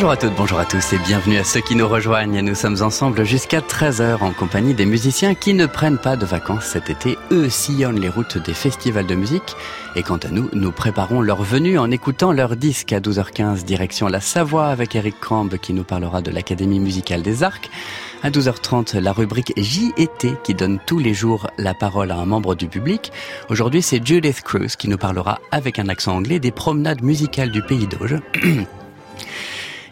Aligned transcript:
Bonjour 0.00 0.12
à 0.12 0.16
toutes, 0.16 0.34
bonjour 0.34 0.58
à 0.58 0.64
tous 0.64 0.94
et 0.94 0.98
bienvenue 1.00 1.36
à 1.36 1.44
ceux 1.44 1.60
qui 1.60 1.76
nous 1.76 1.86
rejoignent. 1.86 2.40
Nous 2.40 2.54
sommes 2.54 2.80
ensemble 2.80 3.22
jusqu'à 3.26 3.60
13h 3.60 4.22
en 4.22 4.32
compagnie 4.32 4.72
des 4.72 4.86
musiciens 4.86 5.34
qui 5.34 5.52
ne 5.52 5.66
prennent 5.66 5.98
pas 5.98 6.16
de 6.16 6.24
vacances 6.24 6.64
cet 6.64 6.88
été. 6.88 7.18
Eux 7.30 7.50
sillonnent 7.50 8.00
les 8.00 8.08
routes 8.08 8.38
des 8.38 8.54
festivals 8.54 9.06
de 9.06 9.14
musique. 9.14 9.56
Et 9.96 10.02
quant 10.02 10.16
à 10.16 10.28
nous, 10.28 10.48
nous 10.54 10.72
préparons 10.72 11.20
leur 11.20 11.42
venue 11.42 11.78
en 11.78 11.90
écoutant 11.90 12.32
leur 12.32 12.56
disque 12.56 12.94
à 12.94 13.00
12h15 13.00 13.64
direction 13.64 14.08
la 14.08 14.22
Savoie 14.22 14.68
avec 14.68 14.96
Eric 14.96 15.20
Crambe 15.20 15.58
qui 15.58 15.74
nous 15.74 15.84
parlera 15.84 16.22
de 16.22 16.30
l'Académie 16.30 16.80
musicale 16.80 17.20
des 17.20 17.42
Arcs. 17.42 17.68
À 18.22 18.30
12h30, 18.30 18.98
la 19.00 19.12
rubrique 19.12 19.52
J&T 19.58 20.32
qui 20.42 20.54
donne 20.54 20.78
tous 20.86 20.98
les 20.98 21.12
jours 21.12 21.50
la 21.58 21.74
parole 21.74 22.10
à 22.10 22.16
un 22.16 22.24
membre 22.24 22.54
du 22.54 22.68
public. 22.68 23.12
Aujourd'hui, 23.50 23.82
c'est 23.82 24.02
Judith 24.02 24.40
Cruz 24.40 24.76
qui 24.78 24.88
nous 24.88 24.96
parlera 24.96 25.40
avec 25.50 25.78
un 25.78 25.90
accent 25.90 26.16
anglais 26.16 26.38
des 26.38 26.52
promenades 26.52 27.02
musicales 27.02 27.50
du 27.50 27.60
pays 27.60 27.86
d'Auge. 27.86 28.16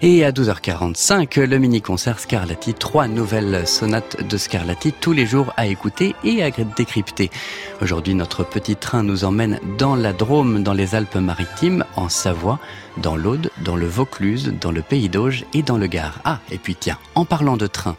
Et 0.00 0.24
à 0.24 0.30
12h45, 0.30 1.40
le 1.40 1.58
mini-concert 1.58 2.20
Scarlatti, 2.20 2.72
trois 2.72 3.08
nouvelles 3.08 3.66
sonates 3.66 4.22
de 4.22 4.36
Scarlatti 4.36 4.92
tous 4.92 5.12
les 5.12 5.26
jours 5.26 5.52
à 5.56 5.66
écouter 5.66 6.14
et 6.22 6.40
à 6.44 6.52
décrypter. 6.52 7.30
Aujourd'hui, 7.82 8.14
notre 8.14 8.44
petit 8.44 8.76
train 8.76 9.02
nous 9.02 9.24
emmène 9.24 9.58
dans 9.76 9.96
la 9.96 10.12
Drôme, 10.12 10.62
dans 10.62 10.72
les 10.72 10.94
Alpes-Maritimes, 10.94 11.84
en 11.96 12.08
Savoie, 12.08 12.60
dans 12.98 13.16
l'Aude, 13.16 13.50
dans 13.64 13.74
le 13.74 13.88
Vaucluse, 13.88 14.54
dans 14.60 14.70
le 14.70 14.82
Pays 14.82 15.08
d'Auge 15.08 15.44
et 15.52 15.62
dans 15.62 15.78
le 15.78 15.88
Gard. 15.88 16.20
Ah, 16.24 16.38
et 16.52 16.58
puis 16.58 16.76
tiens, 16.76 16.98
en 17.16 17.24
parlant 17.24 17.56
de 17.56 17.66
train, 17.66 17.96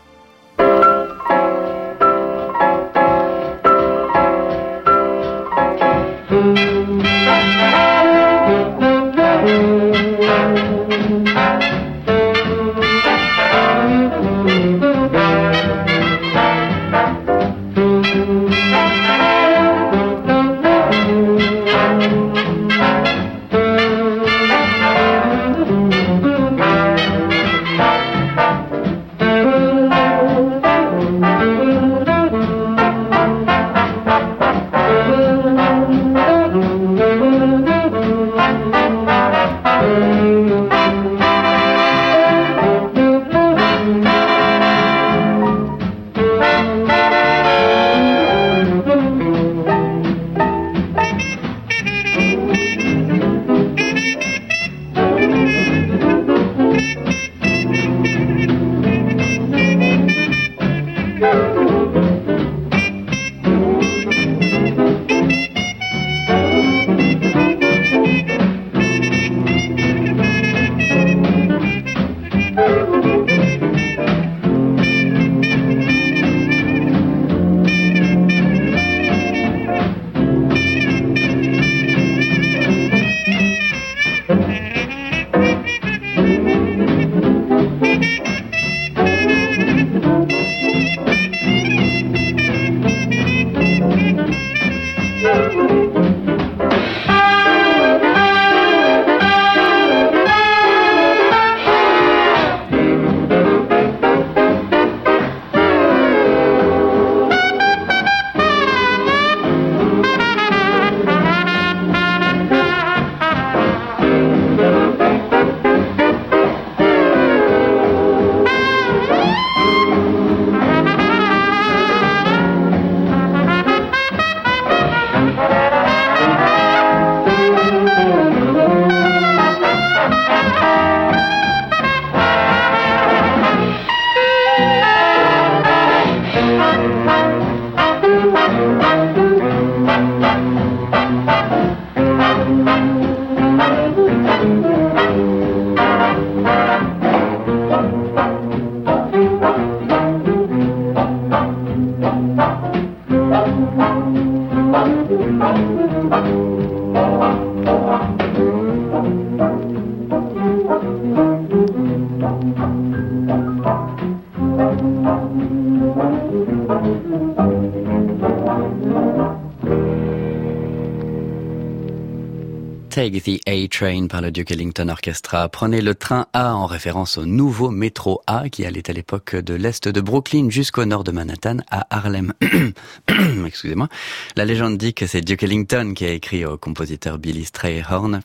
Take 172.89 173.21
the 173.21 173.39
A-Train 173.47 174.07
par 174.07 174.21
le 174.21 174.31
Duke 174.31 174.49
Ellington 174.49 174.89
Orchestra. 174.89 175.47
Prenez 175.47 175.81
le 175.81 175.93
train 175.93 176.25
A 176.33 176.55
en 176.55 176.65
référence 176.65 177.19
au 177.19 177.25
nouveau 177.25 177.69
métro 177.69 178.21
A 178.25 178.49
qui 178.49 178.65
allait 178.65 178.89
à 178.89 178.93
l'époque 178.93 179.35
de 179.35 179.53
l'est 179.53 179.87
de 179.87 180.01
Brooklyn 180.01 180.49
jusqu'au 180.49 180.85
nord 180.85 181.03
de 181.03 181.11
Manhattan 181.11 181.57
à 181.69 181.85
Harlem. 181.95 182.33
Excusez-moi. 183.45 183.89
La 184.35 184.45
légende 184.45 184.77
dit 184.77 184.95
que 184.95 185.05
c'est 185.05 185.21
Duke 185.21 185.43
Ellington 185.43 185.93
qui 185.95 186.05
a 186.05 186.11
écrit 186.11 186.45
au 186.45 186.57
compositeur 186.57 187.19
Billy 187.19 187.45
Strayhorn 187.45 188.21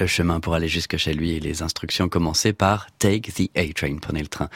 le 0.00 0.06
chemin 0.06 0.40
pour 0.40 0.54
aller 0.54 0.68
jusque 0.68 0.96
chez 0.96 1.14
lui 1.14 1.32
et 1.32 1.40
les 1.40 1.62
instructions 1.62 2.08
commençaient 2.08 2.52
par 2.52 2.88
Take 2.98 3.32
the 3.32 3.50
A-Train, 3.56 3.98
prenez 4.02 4.20
le 4.20 4.26
train. 4.26 4.48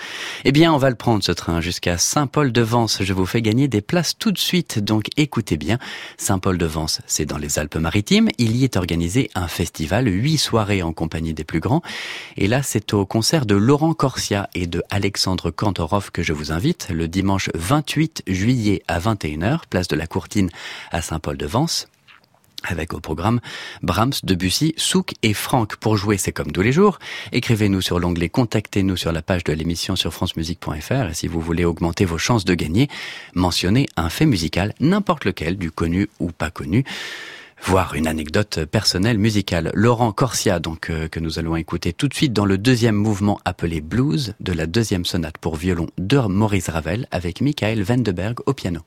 Eh 0.44 0.52
bien, 0.52 0.72
on 0.72 0.76
va 0.76 0.90
le 0.90 0.96
prendre 0.96 1.22
ce 1.22 1.32
train 1.32 1.60
jusqu'à 1.60 1.98
Saint-Paul-de-Vence. 1.98 3.02
Je 3.02 3.12
vous 3.12 3.26
fais 3.26 3.40
gagner 3.40 3.68
des 3.68 3.80
places 3.80 4.18
tout 4.18 4.32
de 4.32 4.38
suite, 4.38 4.80
donc 4.80 5.06
écoutez 5.16 5.56
bien. 5.56 5.78
Saint-Paul-de-Vence, 6.18 7.00
c'est 7.06 7.26
dans 7.26 7.38
les 7.38 7.58
Alpes-Maritimes. 7.58 8.28
Il 8.38 8.56
y 8.56 8.64
est 8.64 8.76
organisé 8.76 9.30
un 9.34 9.46
festival, 9.46 10.08
huit 10.08 10.38
soirées 10.38 10.82
en 10.82 10.92
compagnie 10.92 11.32
des 11.32 11.44
plus 11.44 11.60
grands. 11.60 11.82
Et 12.36 12.48
là, 12.48 12.62
c'est 12.62 12.92
au 12.92 13.06
concert 13.06 13.46
de 13.46 13.54
Laurent 13.54 13.94
Corsia 13.94 14.50
et 14.54 14.66
de 14.66 14.82
Alexandre 14.90 15.50
Kantorov 15.50 16.10
que 16.10 16.22
je 16.22 16.32
vous 16.32 16.50
invite 16.50 16.88
le 16.90 17.08
dimanche 17.08 17.50
28 17.54 18.24
juillet 18.26 18.82
à 18.88 18.98
21h, 18.98 19.60
place 19.70 19.88
de 19.88 19.96
la 19.96 20.06
Courtine 20.06 20.50
à 20.90 21.02
Saint-Paul-de-Vence 21.02 21.89
avec 22.64 22.94
au 22.94 23.00
programme 23.00 23.40
Brahms, 23.82 24.12
Debussy, 24.22 24.74
Souk 24.76 25.14
et 25.22 25.34
Franck. 25.34 25.76
Pour 25.76 25.96
jouer, 25.96 26.16
c'est 26.16 26.32
comme 26.32 26.52
tous 26.52 26.62
les 26.62 26.72
jours. 26.72 26.98
Écrivez-nous 27.32 27.80
sur 27.80 27.98
l'onglet 27.98 28.28
Contactez-nous 28.28 28.96
sur 28.96 29.12
la 29.12 29.22
page 29.22 29.44
de 29.44 29.52
l'émission 29.52 29.96
sur 29.96 30.12
francemusique.fr 30.12 31.10
et 31.10 31.14
si 31.14 31.26
vous 31.26 31.40
voulez 31.40 31.64
augmenter 31.64 32.04
vos 32.04 32.18
chances 32.18 32.44
de 32.44 32.54
gagner, 32.54 32.88
mentionnez 33.34 33.86
un 33.96 34.08
fait 34.08 34.26
musical, 34.26 34.74
n'importe 34.80 35.24
lequel, 35.24 35.56
du 35.56 35.70
connu 35.70 36.08
ou 36.18 36.30
pas 36.30 36.50
connu 36.50 36.84
voire 37.62 37.94
une 37.94 38.06
anecdote 38.06 38.64
personnelle 38.64 39.18
musicale. 39.18 39.70
Laurent 39.74 40.12
Corsia, 40.12 40.60
donc, 40.60 40.90
euh, 40.90 41.08
que 41.08 41.20
nous 41.20 41.38
allons 41.38 41.56
écouter 41.56 41.92
tout 41.92 42.08
de 42.08 42.14
suite 42.14 42.32
dans 42.32 42.46
le 42.46 42.58
deuxième 42.58 42.94
mouvement 42.94 43.38
appelé 43.44 43.80
Blues 43.80 44.34
de 44.40 44.52
la 44.52 44.66
deuxième 44.66 45.04
sonate 45.04 45.38
pour 45.38 45.56
violon 45.56 45.88
de 45.98 46.18
Maurice 46.18 46.68
Ravel 46.68 47.06
avec 47.10 47.40
Michael 47.40 47.82
Vendeberg 47.82 48.38
au 48.46 48.54
piano. 48.54 48.80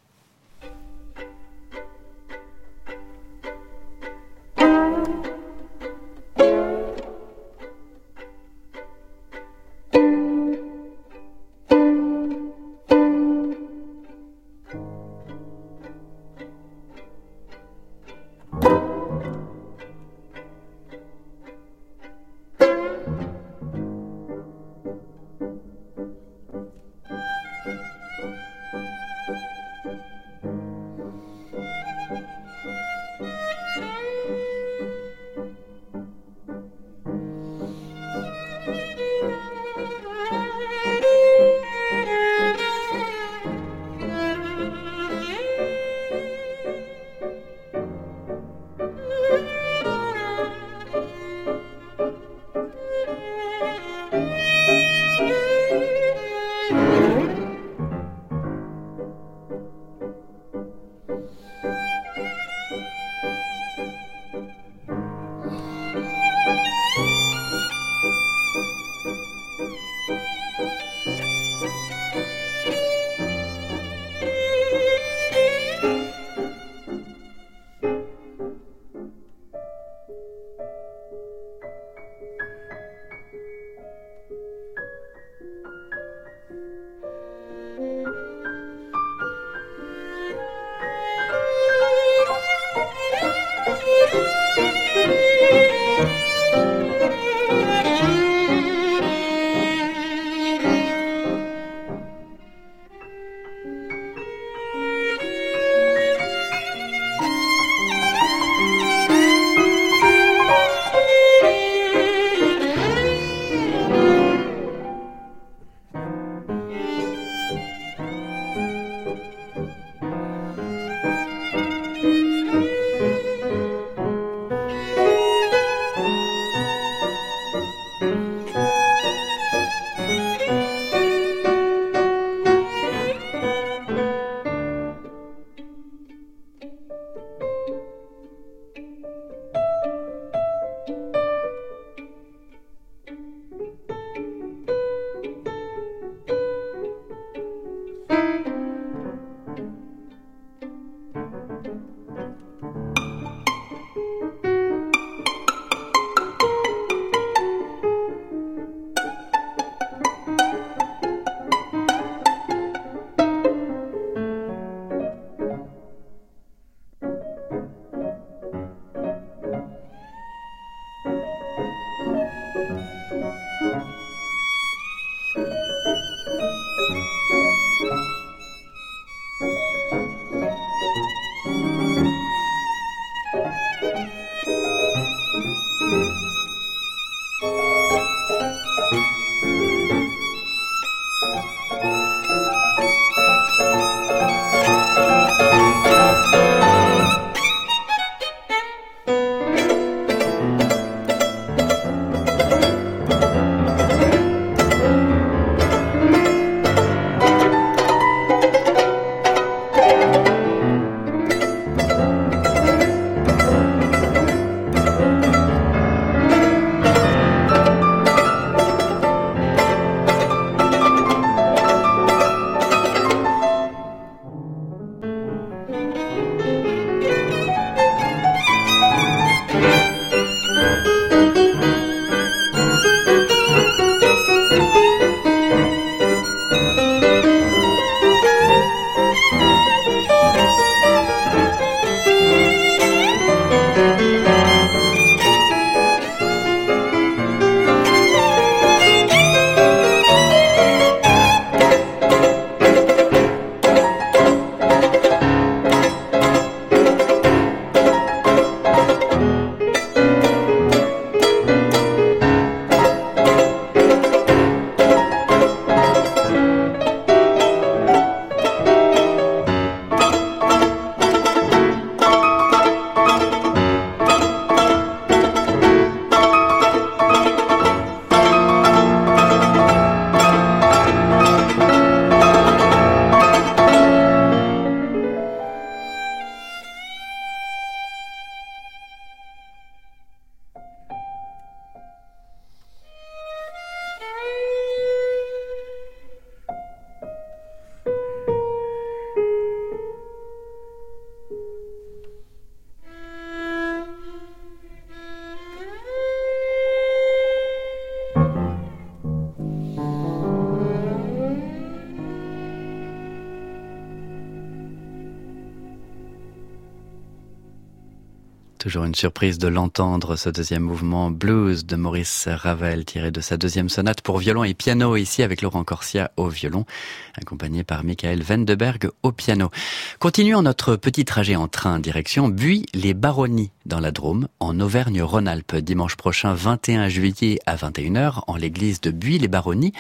Toujours 318.73 318.85
une 318.87 318.95
surprise 318.95 319.37
de 319.37 319.47
l'entendre, 319.47 320.15
ce 320.15 320.29
deuxième 320.29 320.63
mouvement 320.63 321.11
blues 321.11 321.63
de 321.63 321.75
Maurice 321.75 322.27
Ravel, 322.27 322.85
tiré 322.85 323.11
de 323.11 323.21
sa 323.21 323.37
deuxième 323.37 323.69
sonate 323.69 324.01
pour 324.01 324.17
violon 324.17 324.43
et 324.43 324.55
piano, 324.55 324.95
ici 324.95 325.21
avec 325.21 325.43
Laurent 325.43 325.63
Corsia 325.63 326.09
au 326.17 326.27
violon, 326.27 326.65
accompagné 327.13 327.63
par 327.63 327.83
Michael 327.83 328.23
Vendeberg 328.23 328.89
au 329.03 329.11
piano. 329.11 329.51
Continuons 329.99 330.41
notre 330.41 330.75
petit 330.75 331.05
trajet 331.05 331.35
en 331.35 331.47
train, 331.47 331.77
direction 331.77 332.29
Buis-les-Baronnies, 332.29 333.51
dans 333.65 333.79
la 333.79 333.91
Drôme, 333.91 334.27
en 334.39 334.59
Auvergne-Rhône-Alpes. 334.59 335.55
Dimanche 335.55 335.95
prochain, 335.95 336.33
21 336.33 336.89
juillet 336.89 337.39
à 337.45 337.55
21h, 337.55 338.21
en 338.27 338.35
l'église 338.35 338.81
de 338.81 338.91
Buis-les-Baronnies, 338.91 339.73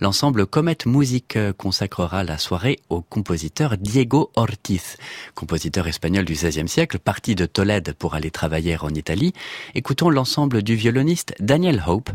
l'ensemble 0.00 0.46
Comet 0.46 0.78
Musique 0.86 1.38
consacrera 1.56 2.24
la 2.24 2.38
soirée 2.38 2.78
au 2.88 3.00
compositeur 3.00 3.76
Diego 3.76 4.30
Ortiz, 4.36 4.96
compositeur 5.34 5.86
espagnol 5.86 6.24
du 6.24 6.34
XVIe 6.34 6.68
siècle, 6.68 6.98
parti 6.98 7.34
de 7.34 7.46
Tolède 7.46 7.94
pour 7.98 8.14
aller 8.14 8.30
travailler 8.30 8.76
en 8.80 8.90
Italie, 8.90 9.32
écoutons 9.74 10.10
l'ensemble 10.10 10.62
du 10.62 10.74
violoniste 10.74 11.34
Daniel 11.40 11.82
Hope 11.86 12.10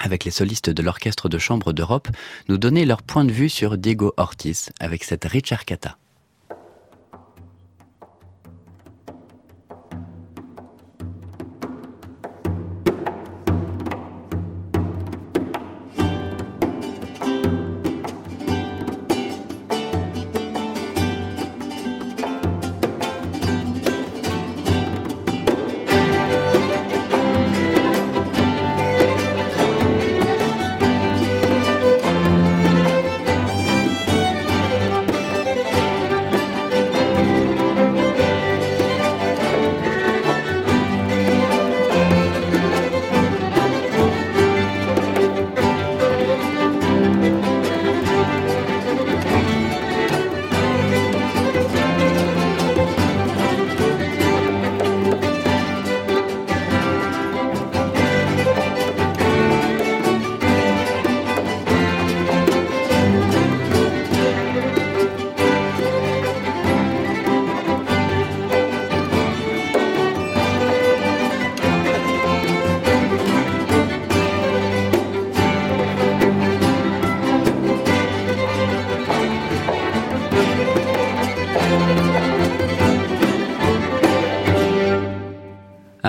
avec 0.00 0.24
les 0.24 0.30
solistes 0.30 0.70
de 0.70 0.82
l'Orchestre 0.82 1.28
de 1.28 1.38
Chambre 1.38 1.72
d'Europe, 1.72 2.08
nous 2.48 2.58
donner 2.58 2.84
leur 2.84 3.02
point 3.02 3.24
de 3.24 3.32
vue 3.32 3.48
sur 3.48 3.76
Diego 3.76 4.14
Ortiz 4.16 4.70
avec 4.80 5.04
cette 5.04 5.28
Cata. 5.66 5.98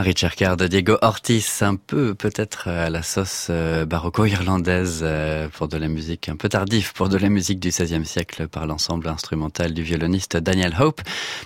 Richard 0.03 0.57
de 0.57 0.67
Diego 0.67 0.97
Ortiz, 1.01 1.61
un 1.61 1.77
peu 1.77 2.13
peut-être 2.13 2.67
à 2.67 2.89
la 2.89 3.03
sauce 3.03 3.47
euh, 3.49 3.85
baroco-irlandaise 3.85 4.99
euh, 5.01 5.47
pour 5.47 5.69
de 5.69 5.77
la 5.77 5.87
musique 5.87 6.27
un 6.27 6.35
peu 6.35 6.49
tardif 6.49 6.91
pour 6.91 7.07
de 7.07 7.17
la 7.17 7.29
musique 7.29 7.61
du 7.61 7.69
XVIe 7.69 8.05
siècle 8.05 8.49
par 8.49 8.67
l'ensemble 8.67 9.07
instrumental 9.07 9.73
du 9.73 9.81
violoniste 9.81 10.35
Daniel 10.35 10.75
Hope. 10.77 11.01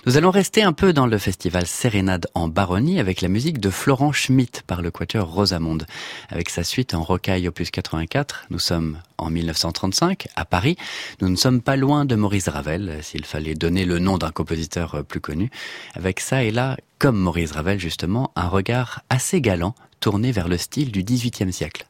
Nous 0.06 0.16
allons 0.16 0.32
rester 0.32 0.64
un 0.64 0.72
peu 0.72 0.92
dans 0.92 1.06
le 1.06 1.18
festival 1.18 1.66
Sérénade 1.66 2.26
en 2.34 2.48
Baronnie 2.48 2.98
avec 2.98 3.20
la 3.20 3.28
musique 3.28 3.60
de 3.60 3.70
Florent 3.70 4.10
Schmitt 4.10 4.64
par 4.66 4.82
le 4.82 4.90
quatuor 4.90 5.32
Rosamonde. 5.32 5.86
Avec 6.28 6.50
sa 6.50 6.64
suite 6.64 6.94
en 6.94 7.04
rocaille 7.04 7.46
opus 7.46 7.70
84, 7.70 8.46
nous 8.50 8.58
sommes 8.58 8.98
en 9.18 9.30
1935 9.30 10.26
à 10.34 10.44
Paris. 10.44 10.76
Nous 11.20 11.28
ne 11.28 11.36
sommes 11.36 11.62
pas 11.62 11.76
loin 11.76 12.04
de 12.04 12.16
Maurice 12.16 12.48
Ravel, 12.48 12.98
s'il 13.02 13.24
fallait 13.24 13.54
donner 13.54 13.84
le 13.84 14.00
nom 14.00 14.18
d'un 14.18 14.30
compositeur 14.30 15.04
plus 15.04 15.20
connu. 15.20 15.50
Avec 15.94 16.18
ça 16.18 16.42
et 16.42 16.50
là 16.50 16.76
comme 16.98 17.18
Maurice 17.18 17.52
Ravel 17.52 17.78
justement, 17.78 18.32
un 18.34 18.48
regard 18.48 19.02
assez 19.08 19.40
galant 19.40 19.74
tourné 20.00 20.32
vers 20.32 20.48
le 20.48 20.56
style 20.56 20.92
du 20.92 21.02
XVIIIe 21.02 21.52
siècle. 21.52 21.86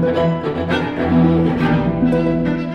Thank 0.00 0.16
you. 2.58 2.67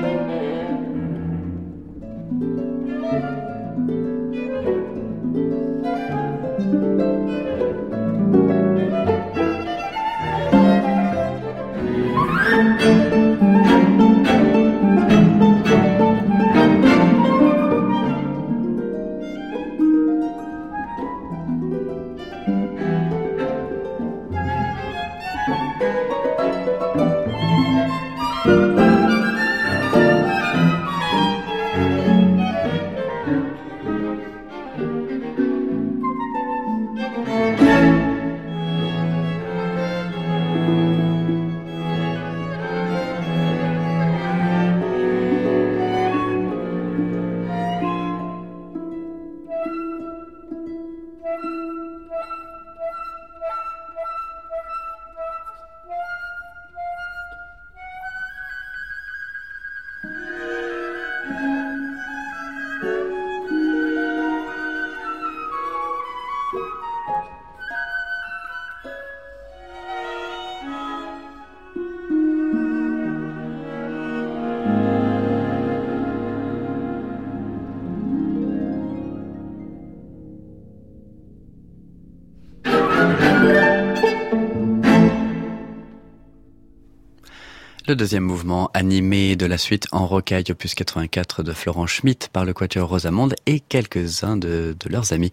Le 87.94 87.98
deuxième 87.98 88.24
mouvement, 88.24 88.72
animé 88.74 89.36
de 89.36 89.46
la 89.46 89.60
suite 89.60 89.86
en 89.92 90.08
rocaille 90.08 90.46
opus 90.50 90.74
84 90.74 91.44
de 91.44 91.54
Florent 91.54 91.86
Schmitt 91.86 92.28
par 92.34 92.44
le 92.44 92.52
Quatuor 92.52 92.90
Rosamonde 92.90 93.36
et 93.46 93.60
quelques-uns 93.60 94.36
de, 94.36 94.76
leurs 94.90 95.14
amis. 95.14 95.30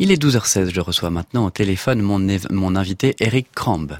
Il 0.00 0.10
est 0.10 0.20
12h16, 0.20 0.74
je 0.74 0.80
reçois 0.80 1.10
maintenant 1.10 1.46
au 1.46 1.50
téléphone 1.50 2.02
mon, 2.02 2.18
mon 2.50 2.74
invité 2.74 3.14
Eric 3.20 3.52
Crambe. 3.54 3.96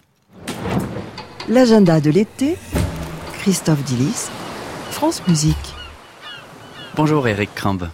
L'agenda 1.49 2.01
de 2.01 2.11
l'été, 2.11 2.57
Christophe 3.39 3.85
Dillis, 3.85 4.27
France 4.91 5.23
Musique. 5.29 5.55
Bonjour 6.97 7.29
Eric 7.29 7.55
Crambe. 7.55 7.91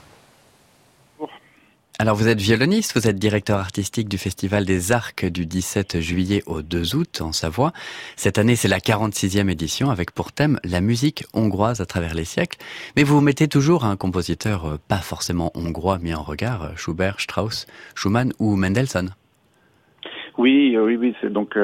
Alors 1.99 2.15
vous 2.15 2.29
êtes 2.29 2.43
violoniste, 2.43 2.95
vous 2.95 3.09
êtes 3.09 3.17
directeur 3.17 3.59
artistique 3.59 4.07
du 4.07 4.19
Festival 4.19 4.67
des 4.67 4.93
Arcs 4.93 5.25
du 5.25 5.47
17 5.47 5.99
juillet 6.01 6.43
au 6.45 6.61
2 6.61 6.95
août 6.95 7.23
en 7.23 7.33
Savoie. 7.33 7.73
Cette 8.17 8.37
année 8.37 8.55
c'est 8.55 8.69
la 8.69 8.81
46e 8.81 9.49
édition 9.51 9.89
avec 9.89 10.11
pour 10.11 10.31
thème 10.31 10.61
la 10.63 10.83
musique 10.83 11.25
hongroise 11.33 11.81
à 11.81 11.87
travers 11.87 12.13
les 12.13 12.27
siècles. 12.27 12.59
Mais 12.97 13.03
vous 13.03 13.23
mettez 13.23 13.49
toujours 13.49 13.87
un 13.87 13.97
compositeur 13.97 14.67
euh, 14.67 14.77
pas 14.89 14.99
forcément 14.99 15.51
hongrois 15.55 15.99
mis 15.99 16.13
en 16.13 16.23
regard, 16.23 16.65
euh, 16.65 16.77
Schubert, 16.77 17.19
Strauss, 17.19 17.67
Schumann 17.95 18.35
ou 18.39 18.57
Mendelssohn. 18.57 19.15
Oui, 20.37 20.77
euh, 20.77 20.85
oui, 20.85 20.97
oui, 20.97 21.15
c'est 21.23 21.33
donc 21.33 21.57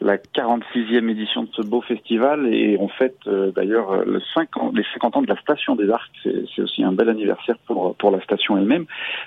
la 0.00 0.18
46e 0.18 1.08
édition 1.08 1.44
de 1.44 1.48
ce 1.52 1.62
beau 1.62 1.80
festival 1.80 2.52
et 2.52 2.76
on 2.78 2.88
fête 2.88 3.18
euh, 3.26 3.50
d'ailleurs 3.50 3.92
euh, 3.92 4.04
le 4.04 4.20
50, 4.34 4.76
les 4.76 4.84
50 4.94 5.16
ans 5.16 5.22
de 5.22 5.28
la 5.28 5.40
station 5.40 5.74
des 5.74 5.90
Arcs. 5.90 6.10
C'est 6.22 6.62
aussi 6.62 6.84
un 6.84 6.92
bel 6.92 7.08
anniversaire 7.08 7.56
pour, 7.66 7.94
pour 7.96 8.10
la 8.10 8.20
station 8.20 8.58
elle-même. 8.58 8.86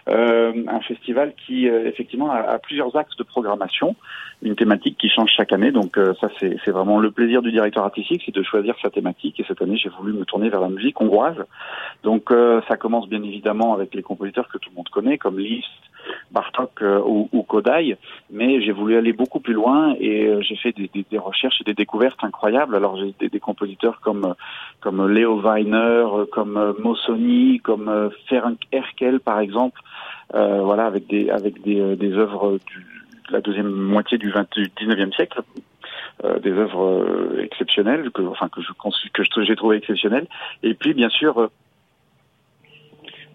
Euh, 0.10 0.54
un 0.68 0.80
festival 0.82 1.34
qui 1.46 1.66
effectivement 1.66 2.32
a, 2.32 2.60
plusieurs 2.60 2.96
axes 2.96 3.16
de 3.18 3.24
programmation, 3.24 3.96
une 4.42 4.56
thématique 4.56 4.98
qui 4.98 5.10
change 5.10 5.32
chaque 5.36 5.54
année. 5.54 5.72
Donc 5.72 5.98
ça 6.20 6.30
c'est 6.40 6.72
vraiment 6.72 7.00
le 7.00 7.12
plaisir 7.12 7.42
du 7.42 7.52
directeur 7.52 7.84
artistique, 7.84 8.22
c'est 8.26 8.36
de 8.36 8.44
choisir 8.44 8.76
sa 8.82 8.90
thématique. 8.90 9.40
Et 9.40 9.46
cette 9.48 9.62
année 9.62 9.78
j'ai 9.78 9.90
voulu 9.90 10.14
me 10.14 10.26
tourner 10.26 10.50
vers 10.50 10.62
la 10.62 10.70
musique 10.70 11.00
hongroise. 11.02 11.44
Donc 12.04 12.30
ça 12.68 12.78
commence 12.78 13.08
bien 13.10 13.24
évidemment 13.24 13.74
avec 13.74 13.94
les 13.94 14.04
compositeurs 14.04 14.48
que 14.50 14.58
tout 14.58 14.70
le 14.70 14.76
monde 14.76 14.90
connaît 14.90 15.18
comme 15.18 15.40
Liszt, 15.40 15.68
Bartok 16.32 16.82
ou, 16.82 17.30
ou 17.32 17.44
Kodai, 17.44 17.98
mais 18.30 18.62
j'ai 18.62 18.72
voulu 18.72 18.98
aller 18.98 19.14
beaucoup 19.14 19.40
plus 19.40 19.54
loin 19.54 19.96
et 20.00 20.32
j'ai 20.42 20.56
fait 20.56 20.74
des, 20.74 21.18
recherches 21.18 21.62
et 21.62 21.64
des 21.64 21.74
découvertes 21.74 22.24
incroyables. 22.24 22.76
Alors 22.76 22.98
j'ai 22.98 23.28
des, 23.28 23.40
compositeurs 23.40 24.00
comme 24.02 24.36
comme 24.80 25.08
Leo 25.08 25.42
Weiner, 25.42 26.06
comme 26.32 26.76
Mossoni, 26.80 27.60
comme 27.60 28.10
Ferenc 28.28 28.58
Erkel 28.72 29.20
par 29.20 29.40
exemple. 29.40 29.82
Euh, 30.36 30.62
voilà, 30.62 30.86
avec 30.86 31.08
des 31.08 31.30
avec 31.30 31.62
des, 31.64 31.80
euh, 31.80 32.18
œuvres 32.18 32.60
du, 32.68 32.86
de 33.28 33.34
la 33.34 33.42
deuxième 33.42 33.72
moitié 33.72 34.18
du, 34.18 34.30
20, 34.30 34.48
19e 34.56 35.16
siècle. 35.16 35.42
Euh, 36.26 36.38
des 36.40 36.52
œuvres 36.52 36.84
euh, 36.84 37.42
exceptionnelles 37.42 38.12
que 38.12 38.22
enfin 38.24 38.50
que 38.50 38.60
je 38.62 38.74
que 38.74 39.44
j'ai 39.46 39.56
trouvé 39.56 39.78
exceptionnelles 39.78 40.28
et 40.64 40.74
puis 40.74 40.94
bien 40.94 41.08
sûr 41.08 41.40
euh, 41.40 41.48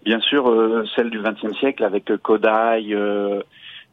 bien 0.05 0.19
sûr 0.21 0.49
euh, 0.49 0.85
celle 0.95 1.09
du 1.09 1.19
XXe 1.19 1.57
siècle 1.57 1.83
avec 1.83 2.15
Kodai 2.21 2.95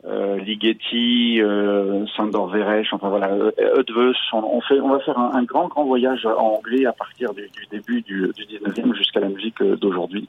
euh, 0.05 0.23
euh, 0.33 0.37
Ligeti, 0.38 1.41
euh, 1.41 2.07
Sandor 2.17 2.49
Veresh, 2.49 2.93
enfin 2.93 3.09
voilà, 3.09 3.31
Eötvös, 3.59 4.17
on, 4.33 4.38
on, 4.38 4.61
fait, 4.61 4.81
on 4.81 4.88
va 4.88 5.01
faire 5.01 5.19
un, 5.19 5.43
grand 5.43 5.69
grand 5.69 5.85
voyage 5.85 6.27
en 6.27 6.57
anglais 6.57 6.87
à 6.87 6.93
partir 6.93 7.33
du, 7.35 7.49
début 7.71 8.03
du, 8.03 8.31
du 8.35 8.45
19e 8.45 8.95
jusqu'à 8.95 9.21
la 9.21 9.29
musique 9.29 9.61
euh, 9.62 9.77
d'aujourd'hui. 9.77 10.29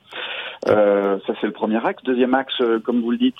Euh, 0.70 1.18
ça 1.28 1.34
c'est 1.40 1.48
le 1.48 1.54
premier 1.54 1.86
axe. 1.86 2.04
Deuxième 2.04 2.34
axe, 2.34 2.54
euh, 2.62 2.80
comme 2.80 3.02
vous 3.02 3.12
le 3.12 3.18
dites, 3.18 3.36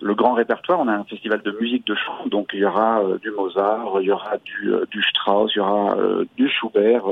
le 0.00 0.14
grand 0.14 0.34
répertoire. 0.34 0.80
On 0.80 0.88
a 0.88 0.92
un 0.92 1.04
festival 1.04 1.42
de 1.42 1.56
musique 1.60 1.86
de 1.86 1.94
chant, 1.94 2.26
donc 2.26 2.50
il 2.52 2.60
y 2.60 2.64
aura 2.64 3.00
euh, 3.02 3.18
du 3.18 3.30
Mozart, 3.30 3.98
il 4.00 4.06
y 4.06 4.12
aura 4.12 4.36
du, 4.44 5.02
Strauss, 5.10 5.52
il 5.54 5.58
y 5.58 5.60
aura 5.60 5.96
du 6.36 6.48
Schubert, 6.48 7.04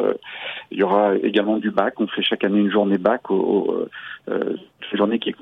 il 0.71 0.79
y 0.79 0.83
aura 0.83 1.15
également 1.17 1.59
du 1.59 1.71
Bach. 1.71 1.93
On 1.99 2.07
fait 2.07 2.23
chaque 2.23 2.45
année 2.45 2.59
une 2.59 2.71
journée 2.71 2.99
Bach 2.99 3.21
une 4.93 4.99
journée 4.99 5.19
qui, 5.19 5.35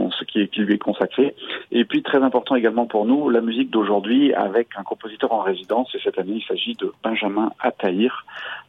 qui 0.49 0.61
lui 0.61 0.75
est 0.75 0.79
consacrée. 0.79 1.35
Et 1.71 1.85
puis 1.85 2.03
très 2.03 2.23
important 2.23 2.55
également 2.55 2.87
pour 2.87 3.05
nous, 3.07 3.24
la 3.31 3.41
musique 3.41 3.71
d'aujourd'hui 3.71 4.33
avec 4.35 4.69
un 4.77 4.83
compositeur 4.83 5.33
en 5.33 5.41
résidence. 5.41 5.95
Et 5.95 6.01
cette 6.03 6.19
année, 6.19 6.37
il 6.37 6.45
s'agit 6.45 6.75
de 6.75 6.93
Benjamin 7.03 7.51
Attahir, 7.61 8.25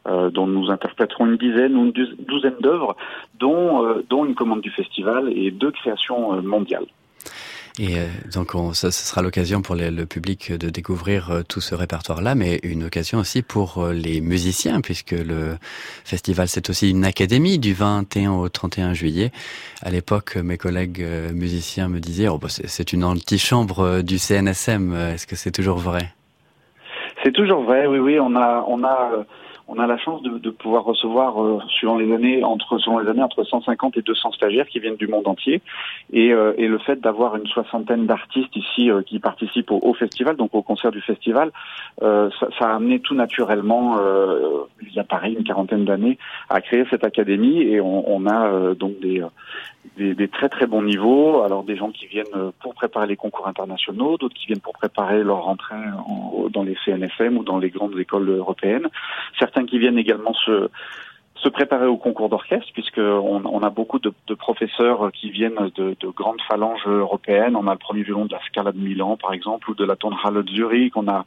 euh, 0.06 0.30
dont 0.30 0.46
nous 0.46 0.70
interpréterons 0.70 1.26
une 1.26 1.36
dizaine 1.36 1.76
ou 1.76 1.84
une 1.84 1.92
douzaine 1.92 2.56
d'œuvres, 2.60 2.96
dont, 3.38 3.84
euh, 3.84 4.04
dont 4.08 4.24
une 4.24 4.34
commande 4.34 4.60
du 4.60 4.70
festival 4.70 5.32
et 5.36 5.50
deux 5.50 5.70
créations 5.70 6.34
euh, 6.34 6.42
mondiales. 6.42 6.86
Et 7.78 7.98
euh, 7.98 8.06
donc, 8.34 8.54
on, 8.54 8.72
ça, 8.72 8.90
ce 8.90 9.06
sera 9.06 9.20
l'occasion 9.20 9.60
pour 9.60 9.74
les, 9.74 9.90
le 9.90 10.06
public 10.06 10.50
de 10.50 10.70
découvrir 10.70 11.30
euh, 11.30 11.42
tout 11.46 11.60
ce 11.60 11.74
répertoire-là, 11.74 12.34
mais 12.34 12.58
une 12.62 12.84
occasion 12.84 13.18
aussi 13.18 13.42
pour 13.42 13.78
euh, 13.78 13.92
les 13.92 14.22
musiciens, 14.22 14.80
puisque 14.80 15.12
le 15.12 15.58
festival, 16.04 16.48
c'est 16.48 16.70
aussi 16.70 16.90
une 16.90 17.04
académie 17.04 17.58
du 17.58 17.74
21 17.74 18.32
au 18.32 18.48
31 18.48 18.94
juillet. 18.94 19.30
À 19.82 19.90
l'époque, 19.90 20.36
mes 20.36 20.56
collègues 20.56 21.04
musiciens 21.34 21.88
me 21.88 22.00
disaient, 22.00 22.28
oh, 22.28 22.38
bah, 22.38 22.48
c'est 22.48 22.92
une 22.94 23.04
antichambre 23.04 24.02
du 24.02 24.18
CNSM. 24.18 24.94
Est-ce 24.94 25.26
que 25.26 25.36
c'est 25.36 25.52
toujours 25.52 25.78
vrai? 25.78 26.14
C'est 27.22 27.32
toujours 27.32 27.62
vrai, 27.62 27.86
oui, 27.86 27.98
oui. 27.98 28.18
On 28.18 28.36
a, 28.36 28.64
on 28.66 28.84
a 28.84 29.26
on 29.68 29.78
a 29.78 29.86
la 29.86 29.98
chance 29.98 30.22
de, 30.22 30.50
pouvoir 30.50 30.84
recevoir, 30.84 31.42
euh, 31.42 31.58
les 31.98 32.14
années, 32.14 32.44
entre 32.44 32.78
selon 32.78 32.98
les 32.98 33.08
années, 33.08 33.22
entre 33.22 33.42
150 33.42 33.96
et 33.96 34.02
200 34.02 34.32
stagiaires 34.32 34.66
qui 34.68 34.78
viennent 34.78 34.96
du 34.96 35.08
monde 35.08 35.26
entier, 35.26 35.60
et, 36.12 36.32
euh, 36.32 36.52
et 36.56 36.68
le 36.68 36.78
fait 36.78 37.00
d'avoir 37.00 37.36
une 37.36 37.46
soixantaine 37.46 38.06
d'artistes 38.06 38.54
ici 38.54 38.90
euh, 38.90 39.02
qui 39.02 39.18
participent 39.18 39.70
au, 39.70 39.80
au, 39.82 39.94
festival, 39.94 40.36
donc 40.36 40.54
au 40.54 40.62
concert 40.62 40.92
du 40.92 41.00
festival, 41.00 41.50
euh, 42.02 42.30
ça, 42.58 42.68
a 42.68 42.76
amené 42.76 43.00
tout 43.00 43.14
naturellement, 43.14 43.98
euh, 43.98 44.66
il 44.82 44.92
y 44.92 45.00
a 45.00 45.04
pareil 45.04 45.34
une 45.34 45.44
quarantaine 45.44 45.84
d'années, 45.84 46.18
à 46.48 46.60
créer 46.60 46.84
cette 46.90 47.04
académie, 47.04 47.62
et 47.62 47.80
on 47.80 48.26
a 48.26 48.74
donc 48.74 48.98
des, 49.00 49.22
des, 49.96 50.14
des, 50.14 50.28
très 50.28 50.48
très 50.48 50.66
bons 50.66 50.82
niveaux. 50.82 51.42
Alors 51.42 51.64
des 51.64 51.76
gens 51.76 51.90
qui 51.90 52.06
viennent 52.06 52.52
pour 52.60 52.74
préparer 52.74 53.06
les 53.06 53.16
concours 53.16 53.48
internationaux, 53.48 54.16
d'autres 54.16 54.34
qui 54.34 54.46
viennent 54.46 54.60
pour 54.60 54.74
préparer 54.74 55.22
leur 55.22 55.44
rentrée 55.44 55.74
en, 55.74 56.48
dans 56.50 56.62
les 56.62 56.76
CNFM 56.84 57.38
ou 57.38 57.44
dans 57.44 57.58
les 57.58 57.70
grandes 57.70 57.98
écoles 57.98 58.28
européennes. 58.28 58.88
Certains 59.38 59.66
qui 59.66 59.78
viennent 59.78 59.98
également 59.98 60.34
se 60.34 60.68
se 61.42 61.48
préparer 61.48 61.86
au 61.86 61.96
concours 61.96 62.28
d'orchestre, 62.28 62.68
puisque 62.72 62.98
on, 62.98 63.62
a 63.62 63.70
beaucoup 63.70 63.98
de, 63.98 64.12
de, 64.26 64.34
professeurs 64.34 65.10
qui 65.12 65.30
viennent 65.30 65.70
de, 65.76 65.96
de, 65.98 66.08
grandes 66.08 66.40
phalanges 66.48 66.86
européennes. 66.86 67.56
On 67.56 67.66
a 67.66 67.72
le 67.72 67.78
premier 67.78 68.02
violon 68.02 68.24
de 68.24 68.32
la 68.32 68.40
Scala 68.46 68.72
de 68.72 68.78
Milan, 68.78 69.16
par 69.16 69.32
exemple, 69.32 69.70
ou 69.70 69.74
de 69.74 69.84
la 69.84 69.96
Tonhalle 69.96 70.42
de 70.42 70.50
Zurich. 70.50 70.96
On 70.96 71.08
a 71.08 71.24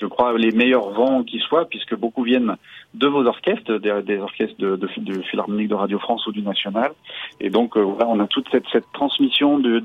je 0.00 0.06
crois, 0.06 0.36
les 0.38 0.50
meilleurs 0.52 0.90
vents 0.90 1.22
qui 1.22 1.38
soient, 1.40 1.66
puisque 1.66 1.94
beaucoup 1.94 2.22
viennent 2.22 2.56
de 2.94 3.06
vos 3.06 3.24
orchestres, 3.26 3.78
des, 3.78 4.18
orchestres 4.18 4.58
de, 4.58 4.76
de, 4.76 4.88
de, 4.98 5.22
Philharmonique 5.22 5.68
de 5.68 5.74
Radio 5.74 5.98
France 5.98 6.26
ou 6.26 6.32
du 6.32 6.42
National. 6.42 6.92
Et 7.38 7.50
donc, 7.50 7.76
euh, 7.76 7.84
on 7.84 8.18
a 8.18 8.26
toute 8.26 8.48
cette, 8.50 8.64
cette 8.72 8.90
transmission 8.92 9.58
du 9.58 9.82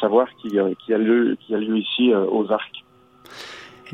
savoir 0.00 0.26
qui, 0.40 0.58
euh, 0.58 0.72
qui, 0.84 0.94
a 0.94 0.98
lieu, 0.98 1.36
qui 1.40 1.54
a 1.54 1.58
lieu 1.58 1.76
ici 1.76 2.12
euh, 2.12 2.24
aux 2.30 2.50
arcs. 2.50 2.81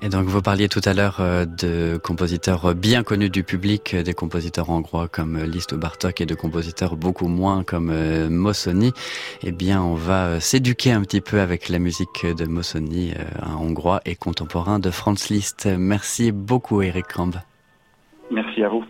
Et 0.01 0.09
donc 0.09 0.27
vous 0.27 0.41
parliez 0.41 0.69
tout 0.69 0.81
à 0.85 0.95
l'heure 0.95 1.17
euh, 1.21 1.45
de 1.45 1.99
compositeurs 1.99 2.75
bien 2.75 3.03
connus 3.03 3.31
du 3.31 3.43
public, 3.43 3.97
des 3.97 4.15
compositeurs 4.15 4.71
hongrois 4.71 5.09
comme 5.09 5.43
Liszt 5.43 5.73
ou 5.73 5.77
Bartok 5.77 6.21
et 6.21 6.27
de 6.27 6.37
compositeurs 6.37 6.97
beaucoup 6.97 7.27
moins 7.27 7.65
comme 7.65 7.91
euh, 7.91 8.29
Mossoni. 8.31 8.93
Eh 9.43 9.51
bien 9.51 9.83
on 9.83 9.95
va 9.95 10.27
euh, 10.27 10.41
s'éduquer 10.41 10.93
un 10.93 11.01
petit 11.03 11.21
peu 11.21 11.41
avec 11.41 11.69
la 11.69 11.81
musique 11.81 12.25
de 12.25 12.45
Mossoni, 12.45 13.13
un 13.43 13.57
hongrois 13.57 14.01
et 14.05 14.15
contemporain 14.15 14.79
de 14.79 14.91
Franz 14.91 15.35
Liszt. 15.35 15.69
Merci 15.77 16.31
beaucoup 16.31 16.81
Eric 16.81 17.09
Kramb. 17.09 17.35
Merci 18.31 18.63
à 18.63 18.69
vous. 18.69 18.85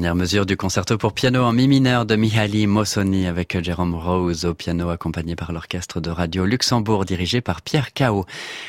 Dernière 0.00 0.14
mesure 0.14 0.46
du 0.46 0.56
concerto 0.56 0.96
pour 0.96 1.12
piano 1.12 1.42
en 1.42 1.52
mi 1.52 1.68
mineur 1.68 2.06
de 2.06 2.16
Mihaly 2.16 2.66
Mossoni 2.66 3.26
avec 3.26 3.62
Jérôme 3.62 3.94
Rose 3.94 4.46
au 4.46 4.54
piano 4.54 4.88
accompagné 4.88 5.36
par 5.36 5.52
l'orchestre 5.52 6.00
de 6.00 6.08
radio 6.08 6.46
Luxembourg 6.46 7.04
dirigé 7.04 7.42
par 7.42 7.60
Pierre 7.60 7.92
Cao. 7.92 8.24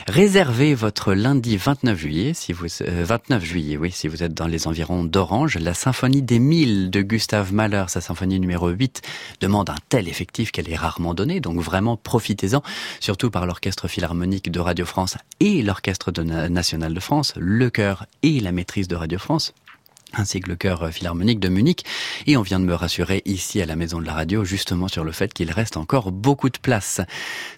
Réservez 0.07 0.75
votre 0.75 1.13
lundi 1.13 1.55
29 1.55 1.97
juillet, 1.97 2.33
si 2.33 2.51
vous, 2.51 2.65
29 2.81 3.41
euh, 3.41 3.45
juillet, 3.45 3.77
oui, 3.77 3.91
si 3.91 4.09
vous 4.09 4.23
êtes 4.23 4.33
dans 4.33 4.47
les 4.47 4.67
environs 4.67 5.05
d'Orange, 5.05 5.57
la 5.57 5.73
symphonie 5.73 6.21
des 6.21 6.39
mille 6.39 6.89
de 6.89 7.01
Gustave 7.01 7.53
Mahler, 7.53 7.85
sa 7.87 8.01
symphonie 8.01 8.37
numéro 8.37 8.67
8, 8.67 9.01
demande 9.39 9.69
un 9.69 9.75
tel 9.87 10.09
effectif 10.09 10.51
qu'elle 10.51 10.69
est 10.69 10.75
rarement 10.75 11.13
donnée, 11.13 11.39
donc 11.39 11.61
vraiment 11.61 11.95
profitez-en, 11.95 12.61
surtout 12.99 13.31
par 13.31 13.45
l'orchestre 13.45 13.87
philharmonique 13.87 14.51
de 14.51 14.59
Radio 14.59 14.85
France 14.85 15.15
et 15.39 15.61
l'orchestre 15.61 16.11
national 16.21 16.93
de 16.93 16.99
France, 16.99 17.33
le 17.37 17.69
chœur 17.69 18.05
et 18.21 18.41
la 18.41 18.51
maîtrise 18.51 18.89
de 18.89 18.97
Radio 18.97 19.17
France 19.17 19.53
ainsi 20.13 20.39
que 20.39 20.49
le 20.49 20.55
chœur 20.55 20.89
philharmonique 20.91 21.39
de 21.39 21.49
Munich. 21.49 21.85
Et 22.27 22.37
on 22.37 22.41
vient 22.41 22.59
de 22.59 22.65
me 22.65 22.73
rassurer 22.73 23.21
ici 23.25 23.61
à 23.61 23.65
la 23.65 23.75
maison 23.75 23.99
de 23.99 24.05
la 24.05 24.13
radio 24.13 24.43
justement 24.43 24.87
sur 24.87 25.03
le 25.03 25.11
fait 25.11 25.33
qu'il 25.33 25.51
reste 25.51 25.77
encore 25.77 26.11
beaucoup 26.11 26.49
de 26.49 26.57
place. 26.57 27.01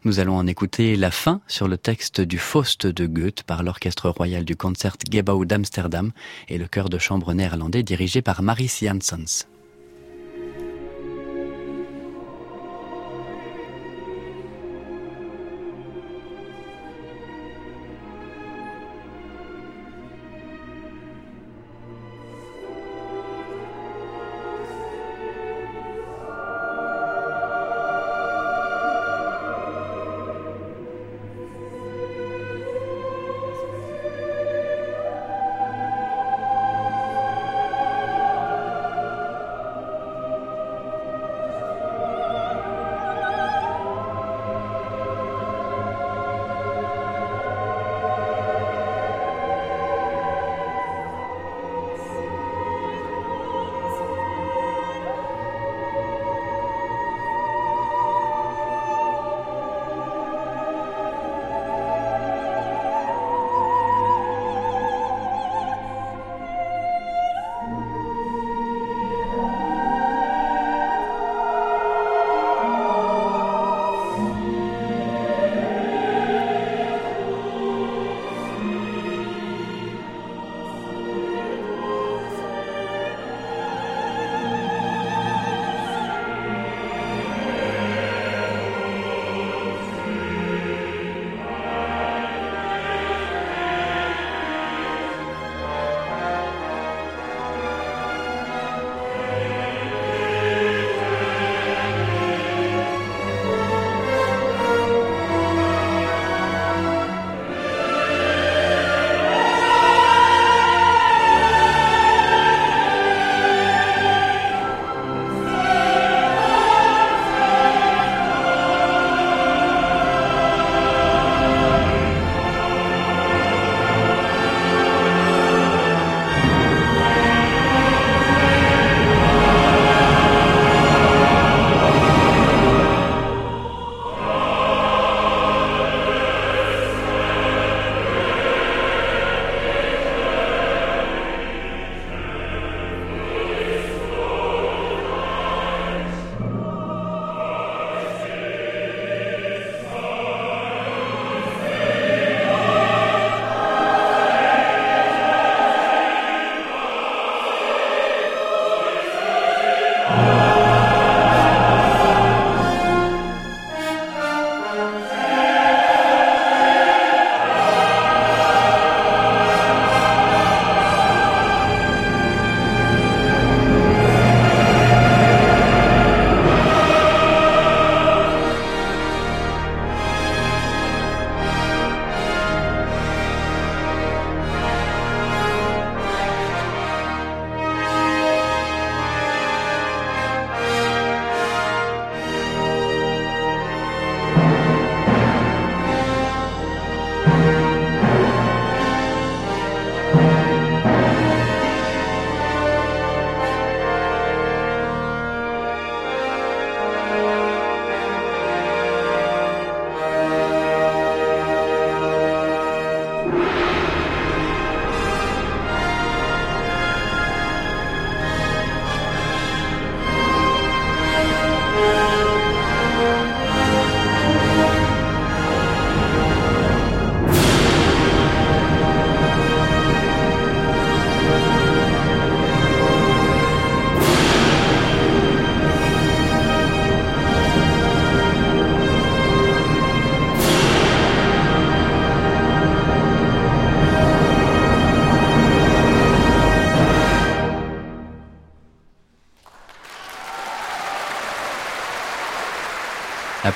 Nous 0.06 0.20
allons 0.20 0.36
en 0.36 0.48
écouter 0.48 0.96
la 0.96 1.12
fin 1.12 1.42
sur 1.48 1.68
le 1.68 1.78
texte 1.78 2.22
du 2.22 2.38
Faust 2.38 2.88
de 2.88 3.06
Goethe 3.06 3.44
par 3.44 3.64
l'orchestre 3.64 4.10
royal 4.10 4.46
du 4.46 4.56
Concertgebouw 4.56 5.46
d'Amsterdam 5.46 6.12
et 6.50 6.58
le 6.58 6.68
chœur 6.68 6.90
de 6.90 6.98
chambre 6.98 7.34
néerlandais 7.34 7.84
dirigé 7.84 8.22
par 8.22 8.42
Maris 8.42 8.80
Janssens. 8.82 9.53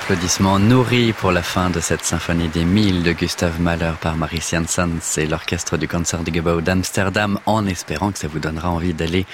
Applaudissements 0.08 0.58
nourris 0.58 1.12
pour 1.12 1.32
la 1.32 1.42
fin 1.42 1.68
de 1.68 1.80
cette 1.80 2.02
symphonie 2.02 2.48
des 2.48 2.64
mille 2.64 3.02
de 3.02 3.12
Gustav 3.12 3.60
Mahler 3.60 3.92
par 4.00 4.16
Marie 4.16 4.40
Janssens 4.40 5.18
et 5.18 5.26
l'orchestre 5.26 5.76
du 5.76 5.86
Concertgebouw 5.86 6.62
d'Amsterdam 6.62 7.38
en 7.44 7.66
espérant 7.66 8.10
que 8.10 8.18
ça 8.18 8.26
vous 8.26 8.38
donnera 8.38 8.70
envie 8.70 8.94
d'aller 8.94 9.26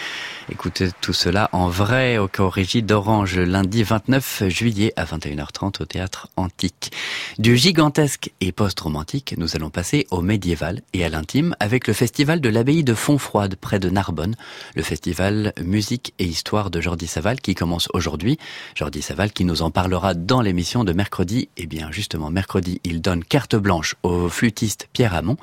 écouter 0.51 0.89
tout 1.01 1.13
cela 1.13 1.49
en 1.53 1.69
vrai 1.69 2.19
au 2.19 2.29
Corrigi 2.29 2.83
d'Orange 2.83 3.39
lundi 3.39 3.83
29 3.83 4.45
juillet 4.49 4.93
à 4.97 5.05
21h30 5.05 5.83
au 5.83 5.85
théâtre 5.85 6.29
antique. 6.37 6.93
Du 7.39 7.57
gigantesque 7.57 8.31
et 8.41 8.53
post-romantique, 8.53 9.35
nous 9.39 9.57
allons 9.57 9.71
passer 9.71 10.07
au 10.11 10.21
médiéval 10.21 10.83
et 10.93 11.05
à 11.05 11.09
l'intime 11.09 11.57
avec 11.61 11.87
le 11.87 11.95
festival 11.95 12.41
de 12.41 12.49
l'abbaye 12.49 12.85
de 12.85 12.95
Fontfroide 12.95 13.57
près 13.57 13.79
de 13.79 13.89
Narbonne, 13.89 14.37
le 14.75 14.83
festival 14.83 15.53
musique 15.63 16.15
et 16.19 16.25
histoire 16.25 16.71
de 16.71 16.81
Jordi 16.81 17.07
Saval 17.07 17.41
qui 17.41 17.55
commence 17.55 17.89
aujourd'hui. 17.95 18.39
Jordi 18.75 19.03
Saval 19.03 19.33
qui 19.33 19.45
nous 19.45 19.63
en 19.63 19.71
parlera 19.71 20.15
dans 20.15 20.41
l'émission 20.41 20.85
de 20.85 20.93
mercredi. 20.93 21.49
Et 21.57 21.63
eh 21.63 21.67
bien 21.67 21.91
justement, 21.91 22.31
mercredi, 22.31 22.81
il 22.85 23.01
donne 23.01 23.25
carte 23.25 23.57
blanche 23.57 23.97
au 24.03 24.29
flûtiste 24.29 24.89
Pierre 24.93 25.15
Hamon. 25.15 25.37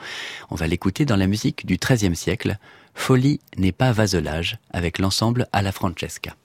On 0.49 0.55
va 0.55 0.67
l'écouter 0.67 1.05
dans 1.05 1.15
la 1.15 1.27
musique 1.27 1.65
du 1.65 1.77
XIIIe 1.77 2.15
siècle. 2.15 2.57
Folie 2.93 3.39
n'est 3.57 3.71
pas 3.71 3.91
vaselage 3.91 4.57
avec 4.71 4.99
l'ensemble 4.99 5.47
à 5.51 5.61
la 5.61 5.71
Francesca. 5.71 6.35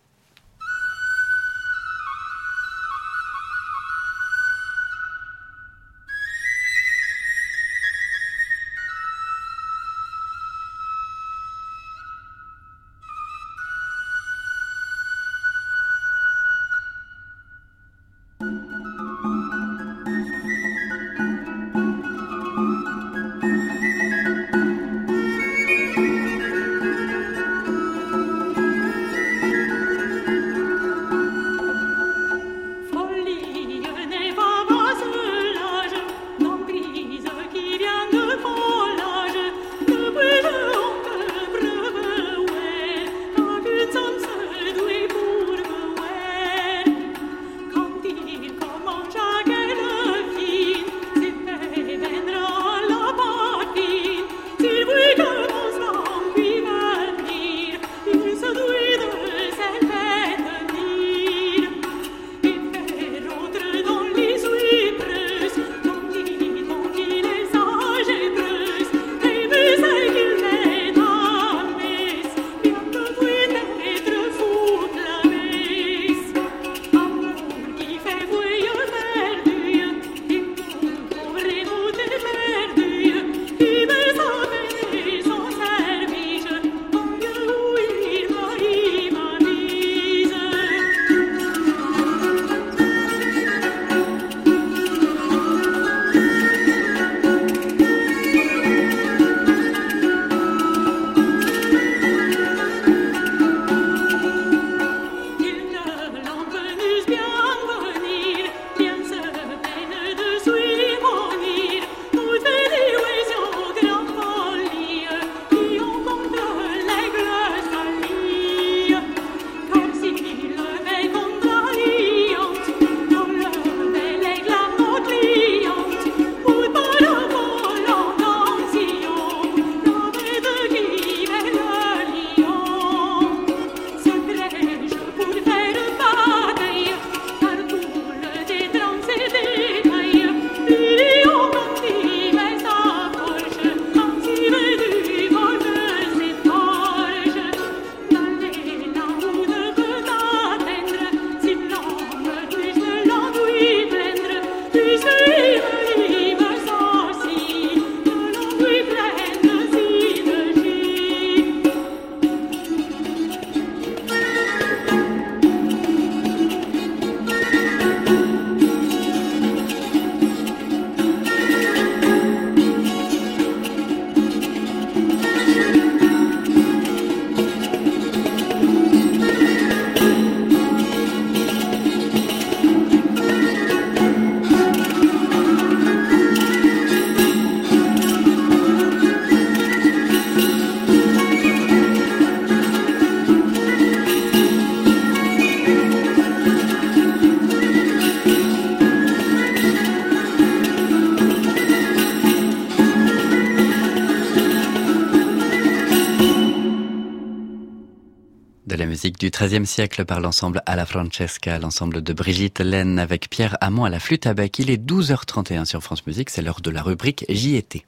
Du 209.18 209.30
XIIIe 209.30 209.66
siècle 209.66 210.04
par 210.04 210.20
l'ensemble 210.20 210.62
à 210.66 210.76
la 210.76 210.86
Francesca, 210.86 211.58
l'ensemble 211.58 212.02
de 212.02 212.12
Brigitte 212.12 212.60
Laine 212.60 212.98
avec 212.98 213.28
Pierre 213.30 213.56
Hamon 213.60 213.84
à 213.84 213.90
la 213.90 214.00
flûte 214.00 214.26
à 214.26 214.34
bec. 214.34 214.58
Il 214.58 214.70
est 214.70 214.82
12h31 214.82 215.64
sur 215.64 215.82
France 215.82 216.06
Musique, 216.06 216.30
c'est 216.30 216.42
l'heure 216.42 216.60
de 216.60 216.70
la 216.70 216.82
rubrique 216.82 217.24
JT. 217.28 217.84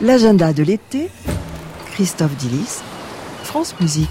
L'agenda 0.00 0.52
de 0.52 0.62
l'été, 0.62 1.08
Christophe 1.92 2.36
Dillis, 2.36 2.80
France 3.44 3.74
Musique. 3.80 4.08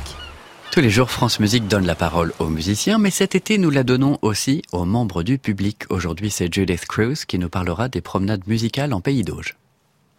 Tous 0.71 0.79
les 0.79 0.89
jours, 0.89 1.11
France 1.11 1.39
Musique 1.39 1.67
donne 1.67 1.85
la 1.85 1.95
parole 1.95 2.31
aux 2.39 2.47
musiciens, 2.47 2.97
mais 2.97 3.09
cet 3.09 3.35
été, 3.35 3.57
nous 3.57 3.69
la 3.69 3.83
donnons 3.83 4.17
aussi 4.21 4.61
aux 4.71 4.85
membres 4.85 5.21
du 5.23 5.37
public. 5.37 5.83
Aujourd'hui, 5.89 6.29
c'est 6.29 6.53
Judith 6.53 6.85
Cruz 6.85 7.25
qui 7.27 7.39
nous 7.39 7.49
parlera 7.49 7.89
des 7.89 7.99
promenades 7.99 8.47
musicales 8.47 8.93
en 8.93 9.01
Pays 9.01 9.23
d'Auge. 9.23 9.57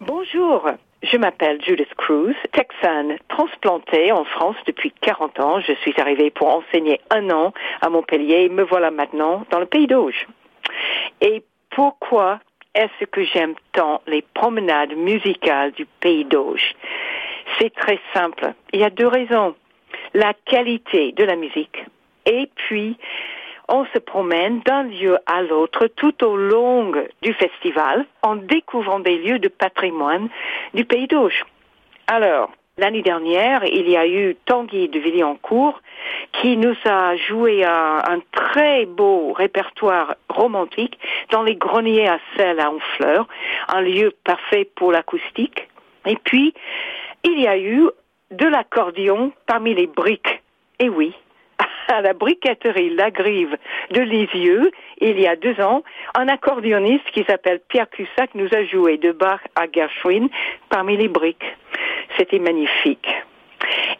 Bonjour, 0.06 0.68
je 1.02 1.16
m'appelle 1.16 1.60
Judith 1.62 1.92
Cruz, 1.96 2.34
texane, 2.52 3.16
transplantée 3.28 4.12
en 4.12 4.24
France 4.24 4.56
depuis 4.66 4.92
40 5.00 5.40
ans. 5.40 5.60
Je 5.60 5.72
suis 5.74 5.94
arrivée 6.00 6.30
pour 6.30 6.48
enseigner 6.48 7.00
un 7.10 7.28
an 7.30 7.52
à 7.80 7.88
Montpellier 7.88 8.44
et 8.44 8.48
me 8.48 8.62
voilà 8.62 8.90
maintenant 8.90 9.44
dans 9.50 9.58
le 9.58 9.66
pays 9.66 9.86
d'Auge. 9.86 10.26
Et 11.20 11.42
pourquoi 11.70 12.40
est-ce 12.74 13.04
que 13.06 13.24
j'aime 13.24 13.54
tant 13.72 14.00
les 14.06 14.22
promenades 14.22 14.96
musicales 14.96 15.72
du 15.72 15.86
pays 16.00 16.24
d'Auge? 16.24 16.74
C'est 17.58 17.74
très 17.74 17.98
simple. 18.14 18.54
Il 18.72 18.80
y 18.80 18.84
a 18.84 18.90
deux 18.90 19.06
raisons. 19.06 19.54
La 20.14 20.34
qualité 20.34 21.12
de 21.12 21.24
la 21.24 21.36
musique 21.36 21.84
et 22.26 22.48
puis 22.54 22.96
on 23.68 23.84
se 23.86 23.98
promène 23.98 24.60
d'un 24.60 24.84
lieu 24.84 25.18
à 25.26 25.42
l'autre 25.42 25.86
tout 25.86 26.24
au 26.24 26.36
long 26.36 26.92
du 27.22 27.32
festival 27.34 28.06
en 28.22 28.36
découvrant 28.36 29.00
des 29.00 29.18
lieux 29.18 29.38
de 29.38 29.48
patrimoine 29.48 30.28
du 30.74 30.84
pays 30.84 31.06
d'Auge. 31.06 31.44
Alors, 32.06 32.50
L'année 32.78 33.02
dernière, 33.02 33.64
il 33.66 33.86
y 33.86 33.98
a 33.98 34.06
eu 34.06 34.34
Tanguy 34.46 34.88
de 34.88 34.98
Villancourt 34.98 35.78
qui 36.32 36.56
nous 36.56 36.74
a 36.86 37.16
joué 37.16 37.64
un, 37.66 37.98
un, 37.98 38.20
très 38.32 38.86
beau 38.86 39.34
répertoire 39.34 40.14
romantique 40.30 40.98
dans 41.30 41.42
les 41.42 41.54
greniers 41.54 42.08
à 42.08 42.18
sel 42.34 42.58
à 42.60 42.70
Honfleur, 42.70 43.28
un 43.68 43.82
lieu 43.82 44.14
parfait 44.24 44.64
pour 44.74 44.90
l'acoustique. 44.90 45.68
Et 46.06 46.16
puis, 46.16 46.54
il 47.24 47.38
y 47.40 47.46
a 47.46 47.58
eu 47.58 47.90
de 48.30 48.46
l'accordion 48.46 49.32
parmi 49.44 49.74
les 49.74 49.86
briques. 49.86 50.42
Et 50.78 50.88
oui, 50.88 51.14
à 51.88 52.00
la 52.00 52.12
briqueterie 52.12 52.90
La 52.90 53.10
Grive 53.10 53.56
de 53.90 54.00
Lisieux, 54.00 54.70
il 54.98 55.20
y 55.20 55.26
a 55.26 55.36
deux 55.36 55.60
ans, 55.60 55.82
un 56.14 56.28
accordéoniste 56.28 57.10
qui 57.12 57.24
s'appelle 57.24 57.60
Pierre 57.68 57.90
Cussac 57.90 58.34
nous 58.34 58.48
a 58.52 58.64
joué 58.64 58.98
de 58.98 59.12
Bach 59.12 59.40
à 59.54 59.64
Gershwin 59.70 60.28
parmi 60.68 60.96
les 60.96 61.08
briques. 61.08 61.56
C'était 62.16 62.38
magnifique. 62.38 63.08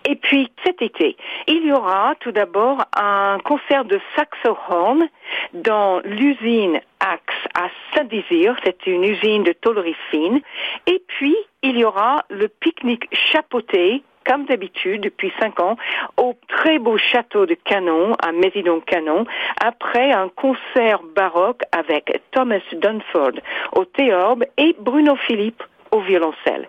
Et 0.09 0.17
puis 0.17 0.51
cet 0.65 0.83
été, 0.83 1.17
il 1.47 1.65
y 1.67 1.73
aura 1.73 2.15
tout 2.21 2.33
d'abord 2.33 2.85
un 2.97 3.39
concert 3.45 3.85
de 3.85 4.01
saxophone 4.17 5.09
dans 5.55 6.01
l'usine 6.01 6.81
Axe 7.01 7.35
à 7.55 7.69
Saint-Désir. 7.95 8.57
C'est 8.65 8.87
une 8.87 9.05
usine 9.05 9.45
de 9.45 9.53
tôlerie 9.53 9.97
fine. 10.11 10.41
Et 10.87 11.03
puis 11.07 11.37
il 11.63 11.79
y 11.79 11.85
aura 11.85 12.25
le 12.31 12.49
pique-nique 12.49 13.09
chapeauté 13.13 14.03
comme 14.27 14.45
d'habitude, 14.47 15.03
depuis 15.03 15.33
cinq 15.39 15.61
ans, 15.61 15.77
au 16.17 16.35
très 16.49 16.79
beau 16.79 16.97
château 16.99 17.47
de 17.47 17.55
Canon, 17.55 18.15
à 18.23 18.33
Mésidon-Canon, 18.33 19.25
après 19.61 20.13
un 20.13 20.29
concert 20.29 21.01
baroque 21.15 21.63
avec 21.73 22.21
Thomas 22.31 22.61
Dunford 22.73 23.41
au 23.73 23.85
théorbe 23.85 24.45
et 24.57 24.77
Bruno 24.79 25.17
Philippe 25.17 25.63
au 25.91 26.01
violoncelle. 26.01 26.69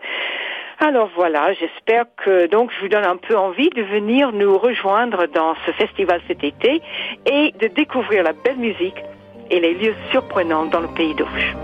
Alors 0.79 1.09
voilà, 1.15 1.53
j'espère 1.53 2.05
que 2.17 2.47
donc 2.47 2.71
je 2.71 2.81
vous 2.81 2.89
donne 2.89 3.05
un 3.05 3.15
peu 3.15 3.37
envie 3.37 3.69
de 3.69 3.83
venir 3.83 4.33
nous 4.33 4.57
rejoindre 4.57 5.27
dans 5.27 5.55
ce 5.65 5.71
festival 5.71 6.19
cet 6.27 6.43
été 6.43 6.81
et 7.25 7.53
de 7.59 7.67
découvrir 7.67 8.23
la 8.23 8.33
belle 8.33 8.57
musique 8.57 8.97
et 9.49 9.59
les 9.59 9.75
lieux 9.75 9.95
surprenants 10.11 10.65
dans 10.65 10.81
le 10.81 10.89
pays 10.89 11.13
d'Auge. 11.13 11.55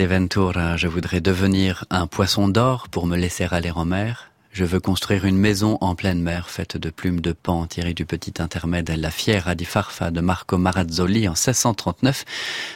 Vori 0.00 0.14
Adeventura, 0.14 0.76
je 0.78 0.88
voudrais 0.88 1.20
devenir 1.20 1.84
un 1.90 2.06
poisson 2.06 2.48
d'or 2.48 2.88
pour 2.88 3.06
me 3.06 3.18
laisser 3.18 3.46
aller 3.50 3.70
en 3.70 3.84
mer. 3.84 4.30
Je 4.50 4.64
veux 4.64 4.80
construire 4.80 5.26
une 5.26 5.36
maison 5.36 5.76
en 5.82 5.94
pleine 5.94 6.22
mer 6.22 6.48
faite 6.48 6.78
de 6.78 6.88
plumes 6.88 7.20
de 7.20 7.32
pan 7.32 7.66
tirées 7.66 7.92
du 7.92 8.06
petit 8.06 8.40
intermède 8.40 8.90
La 8.96 9.10
Fiera 9.10 9.54
di 9.54 9.66
Farfa 9.66 10.10
de 10.10 10.22
Marco 10.22 10.56
Marazzoli 10.56 11.28
en 11.28 11.32
1639 11.32 12.24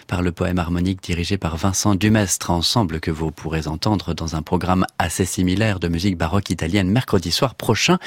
par 0.06 0.20
le 0.20 0.32
poème 0.32 0.58
harmonique 0.58 1.02
dirigé 1.02 1.38
par 1.38 1.56
Vincent 1.56 1.94
Dumestre, 1.94 2.50
ensemble 2.50 3.00
que 3.00 3.10
vous 3.10 3.30
pourrez 3.30 3.68
entendre 3.68 4.12
dans 4.12 4.36
un 4.36 4.42
programme 4.42 4.84
assez 4.98 5.24
similaire 5.24 5.80
de 5.80 5.88
musique 5.88 6.18
baroque 6.18 6.50
italienne 6.50 6.90
mercredi 6.90 7.30
soir 7.30 7.54
prochain 7.54 7.98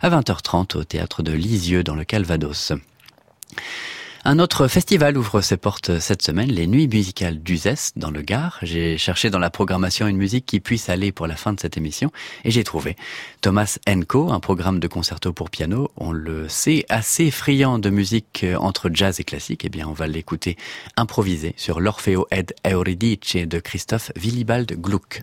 à 0.00 0.10
20h30 0.10 0.76
au 0.76 0.84
théâtre 0.84 1.24
de 1.24 1.32
Lisieux 1.32 1.82
dans 1.82 1.96
le 1.96 2.04
Calvados. 2.04 2.72
Un 4.22 4.38
autre 4.38 4.68
festival 4.68 5.16
ouvre 5.16 5.40
ses 5.40 5.56
portes 5.56 5.98
cette 5.98 6.20
semaine, 6.20 6.50
les 6.50 6.66
Nuits 6.66 6.88
musicales 6.88 7.38
d'Uzès 7.38 7.92
dans 7.96 8.10
le 8.10 8.20
Gard. 8.20 8.58
J'ai 8.60 8.98
cherché 8.98 9.30
dans 9.30 9.38
la 9.38 9.48
programmation 9.48 10.06
une 10.08 10.18
musique 10.18 10.44
qui 10.44 10.60
puisse 10.60 10.90
aller 10.90 11.10
pour 11.10 11.26
la 11.26 11.36
fin 11.36 11.54
de 11.54 11.60
cette 11.60 11.78
émission 11.78 12.12
et 12.44 12.50
j'ai 12.50 12.62
trouvé 12.62 12.96
Thomas 13.40 13.78
Enco, 13.88 14.30
un 14.30 14.38
programme 14.38 14.78
de 14.78 14.88
concerto 14.88 15.32
pour 15.32 15.48
piano. 15.48 15.90
On 15.96 16.12
le 16.12 16.50
sait, 16.50 16.84
assez 16.90 17.30
friand 17.30 17.78
de 17.78 17.88
musique 17.88 18.44
entre 18.58 18.90
jazz 18.92 19.20
et 19.20 19.24
classique. 19.24 19.64
Eh 19.64 19.70
bien, 19.70 19.88
on 19.88 19.94
va 19.94 20.06
l'écouter 20.06 20.58
improviser 20.98 21.54
sur 21.56 21.80
l'Orfeo 21.80 22.26
ed 22.30 22.52
Euridice 22.66 23.36
de 23.36 23.58
Christophe 23.58 24.12
Willibald 24.16 24.78
Gluck. 24.78 25.22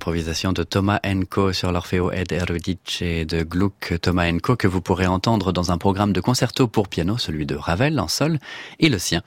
Improvisation 0.00 0.54
de 0.54 0.62
Thomas 0.62 0.98
Enco 1.04 1.52
sur 1.52 1.72
l'Orfeo 1.72 2.10
ed 2.10 2.32
Erudice 2.32 3.02
de 3.02 3.42
Gluck 3.42 4.00
Thomas 4.00 4.32
Enco 4.32 4.56
que 4.56 4.66
vous 4.66 4.80
pourrez 4.80 5.06
entendre 5.06 5.52
dans 5.52 5.72
un 5.72 5.76
programme 5.76 6.14
de 6.14 6.22
concerto 6.22 6.66
pour 6.68 6.88
piano, 6.88 7.18
celui 7.18 7.44
de 7.44 7.54
Ravel 7.54 8.00
en 8.00 8.08
sol, 8.08 8.38
et 8.78 8.88
le 8.88 8.98
sien, 8.98 9.20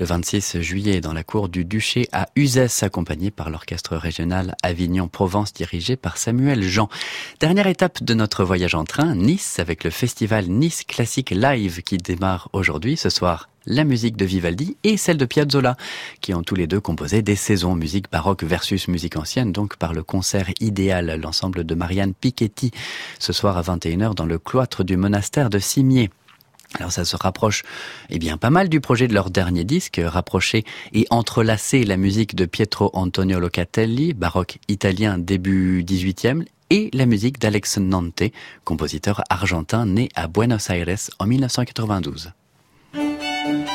le 0.00 0.06
26 0.06 0.62
juillet 0.62 1.02
dans 1.02 1.12
la 1.12 1.24
cour 1.24 1.50
du 1.50 1.66
Duché 1.66 2.08
à 2.12 2.28
Uzès, 2.36 2.82
accompagné 2.82 3.30
par 3.30 3.50
l'orchestre 3.50 3.98
régional 3.98 4.54
Avignon-Provence 4.62 5.52
dirigé 5.52 5.96
par 5.96 6.16
Samuel 6.16 6.62
Jean. 6.62 6.88
Dernière 7.38 7.66
étape 7.66 8.02
de 8.02 8.14
notre 8.14 8.44
voyage 8.44 8.74
en 8.74 8.84
train, 8.84 9.14
Nice, 9.14 9.58
avec 9.58 9.84
le 9.84 9.90
festival 9.90 10.46
Nice 10.46 10.84
Classique 10.84 11.32
Live 11.32 11.82
qui 11.82 11.98
démarre 11.98 12.48
aujourd'hui, 12.54 12.96
ce 12.96 13.10
soir 13.10 13.50
la 13.66 13.84
musique 13.84 14.16
de 14.16 14.24
Vivaldi 14.24 14.76
et 14.84 14.96
celle 14.96 15.16
de 15.16 15.24
Piazzolla, 15.24 15.76
qui 16.20 16.34
ont 16.34 16.42
tous 16.42 16.54
les 16.54 16.66
deux 16.66 16.80
composé 16.80 17.22
des 17.22 17.36
saisons 17.36 17.74
musique 17.74 18.10
baroque 18.10 18.44
versus 18.44 18.88
musique 18.88 19.16
ancienne, 19.16 19.52
donc 19.52 19.76
par 19.76 19.92
le 19.92 20.02
concert 20.02 20.50
idéal, 20.60 21.20
l'ensemble 21.20 21.64
de 21.64 21.74
Marianne 21.74 22.14
Piketty, 22.14 22.70
ce 23.18 23.32
soir 23.32 23.56
à 23.56 23.62
21h 23.62 24.14
dans 24.14 24.26
le 24.26 24.38
cloître 24.38 24.84
du 24.84 24.96
monastère 24.96 25.50
de 25.50 25.58
Cimier. 25.58 26.10
Alors 26.78 26.90
ça 26.90 27.04
se 27.04 27.16
rapproche 27.16 27.62
eh 28.10 28.18
bien 28.18 28.36
pas 28.36 28.50
mal 28.50 28.68
du 28.68 28.80
projet 28.80 29.06
de 29.06 29.14
leur 29.14 29.30
dernier 29.30 29.64
disque, 29.64 30.00
rapprocher 30.04 30.64
et 30.92 31.06
entrelacer 31.10 31.84
la 31.84 31.96
musique 31.96 32.34
de 32.34 32.46
Pietro 32.46 32.90
Antonio 32.94 33.38
Locatelli, 33.38 34.12
baroque 34.12 34.58
italien 34.68 35.18
début 35.18 35.84
18e, 35.84 36.44
et 36.70 36.90
la 36.92 37.06
musique 37.06 37.38
d'Alex 37.38 37.78
Nante, 37.78 38.24
compositeur 38.64 39.22
argentin 39.30 39.86
né 39.86 40.08
à 40.16 40.26
Buenos 40.26 40.70
Aires 40.70 41.10
en 41.18 41.26
1992. 41.26 42.32
Thank 43.44 43.68
you. 43.68 43.73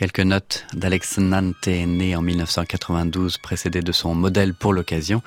Quelques 0.00 0.20
notes 0.20 0.64
d'Alex 0.72 1.18
Nante, 1.18 1.66
né 1.66 2.16
en 2.16 2.22
1992, 2.22 3.36
précédé 3.36 3.82
de 3.82 3.92
son 3.92 4.14
modèle 4.14 4.54
pour 4.54 4.72
l'occasion, 4.72 5.20